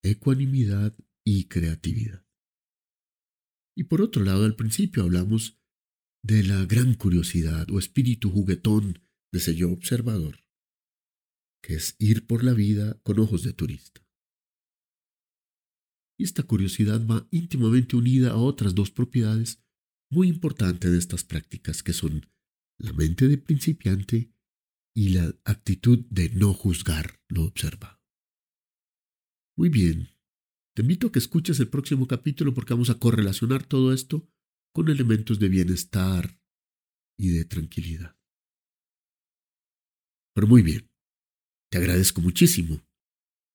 ecuanimidad 0.03 0.95
y 1.25 1.45
creatividad. 1.45 2.25
Y 3.75 3.86
por 3.86 4.01
otro 4.01 4.23
lado, 4.23 4.45
al 4.45 4.55
principio 4.55 5.03
hablamos 5.03 5.61
de 6.23 6.43
la 6.43 6.65
gran 6.65 6.93
curiosidad 6.93 7.69
o 7.71 7.79
espíritu 7.79 8.29
juguetón 8.29 8.99
de 9.31 9.55
yo 9.55 9.71
observador, 9.71 10.43
que 11.63 11.75
es 11.75 11.95
ir 11.99 12.27
por 12.27 12.43
la 12.43 12.53
vida 12.53 12.99
con 13.03 13.19
ojos 13.19 13.43
de 13.43 13.53
turista. 13.53 14.05
Y 16.19 16.23
esta 16.23 16.43
curiosidad 16.43 17.05
va 17.07 17.27
íntimamente 17.31 17.95
unida 17.95 18.31
a 18.31 18.38
otras 18.38 18.75
dos 18.75 18.91
propiedades 18.91 19.63
muy 20.12 20.27
importantes 20.27 20.91
de 20.91 20.97
estas 20.97 21.23
prácticas, 21.23 21.81
que 21.81 21.93
son 21.93 22.27
la 22.77 22.93
mente 22.93 23.27
de 23.27 23.38
principiante 23.38 24.31
y 24.93 25.10
la 25.10 25.34
actitud 25.45 26.05
de 26.10 26.29
no 26.29 26.53
juzgar 26.53 27.21
lo 27.29 27.43
observado. 27.43 27.99
Muy 29.57 29.69
bien, 29.69 30.10
te 30.75 30.81
invito 30.81 31.07
a 31.07 31.12
que 31.12 31.19
escuches 31.19 31.60
el 31.60 31.69
próximo 31.69 32.07
capítulo 32.07 32.53
porque 32.53 32.73
vamos 32.73 32.89
a 32.89 32.99
correlacionar 32.99 33.65
todo 33.65 33.93
esto 33.93 34.27
con 34.73 34.89
elementos 34.89 35.39
de 35.39 35.49
bienestar 35.49 36.39
y 37.17 37.29
de 37.29 37.45
tranquilidad. 37.45 38.17
Pero 40.34 40.47
muy 40.47 40.62
bien, 40.62 40.89
te 41.71 41.77
agradezco 41.77 42.21
muchísimo 42.21 42.81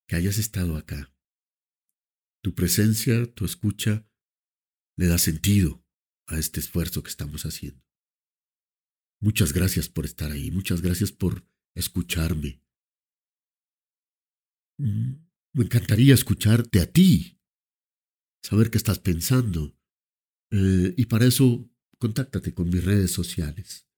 que 0.09 0.17
hayas 0.17 0.39
estado 0.39 0.77
acá. 0.77 1.13
Tu 2.43 2.55
presencia, 2.55 3.33
tu 3.35 3.45
escucha, 3.45 4.09
le 4.97 5.07
da 5.07 5.19
sentido 5.19 5.85
a 6.29 6.39
este 6.39 6.61
esfuerzo 6.61 7.03
que 7.03 7.11
estamos 7.11 7.45
haciendo. 7.45 7.85
Muchas 9.21 9.53
gracias 9.53 9.89
por 9.89 10.05
estar 10.05 10.31
ahí, 10.31 10.51
muchas 10.51 10.83
gracias 10.83 11.13
por 11.13 11.47
escucharme. 11.75 12.63
Mm, 14.79 15.27
me 15.55 15.65
encantaría 15.65 16.15
escucharte 16.15 16.81
a 16.81 16.93
ti, 16.93 17.41
saber 18.43 18.71
qué 18.71 18.79
estás 18.79 18.99
pensando. 18.99 19.76
Eh, 20.57 20.95
y 20.97 21.05
para 21.07 21.27
eso, 21.27 21.69
contáctate 21.99 22.55
con 22.55 22.71
mis 22.71 22.85
redes 22.85 23.11
sociales. 23.11 23.89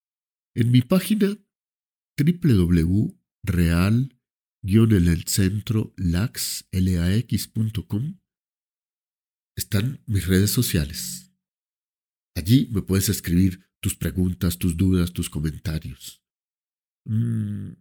En 0.54 0.70
mi 0.72 0.80
página 0.82 1.38
www.real 2.16 4.14
lax.com 5.96 8.18
están 9.56 10.02
mis 10.06 10.26
redes 10.26 10.50
sociales. 10.50 11.32
Allí 12.34 12.68
me 12.72 12.82
puedes 12.82 13.08
escribir 13.08 13.64
tus 13.80 13.94
preguntas, 13.94 14.58
tus 14.58 14.76
dudas, 14.76 15.12
tus 15.12 15.30
comentarios. 15.30 16.24
Mm, 17.04 17.74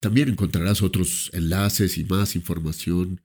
también 0.00 0.30
encontrarás 0.30 0.80
otros 0.82 1.30
enlaces 1.34 1.98
y 1.98 2.04
más 2.04 2.34
información 2.34 3.20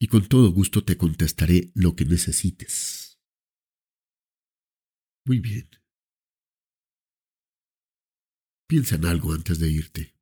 y 0.00 0.06
con 0.06 0.28
todo 0.28 0.52
gusto 0.52 0.84
te 0.84 0.96
contestaré 0.96 1.72
lo 1.74 1.96
que 1.96 2.04
necesites. 2.04 3.05
Muy 5.26 5.40
bien. 5.40 5.68
Piensa 8.68 8.96
en 8.96 9.04
algo 9.04 9.32
antes 9.32 9.58
de 9.58 9.70
irte. 9.70 10.14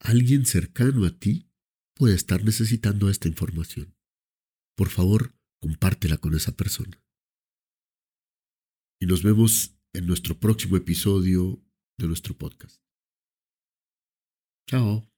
Alguien 0.00 0.44
cercano 0.44 1.06
a 1.06 1.18
ti 1.18 1.50
puede 1.94 2.14
estar 2.14 2.44
necesitando 2.44 3.08
esta 3.08 3.28
información. 3.28 3.96
Por 4.76 4.90
favor, 4.90 5.34
compártela 5.60 6.18
con 6.18 6.34
esa 6.34 6.56
persona 6.56 7.04
y 9.00 9.06
nos 9.06 9.22
vemos 9.22 9.78
en 9.94 10.06
nuestro 10.06 10.38
próximo 10.38 10.76
episodio 10.76 11.62
de 11.98 12.06
nuestro 12.06 12.36
podcast. 12.36 12.82
Chao. 14.68 15.13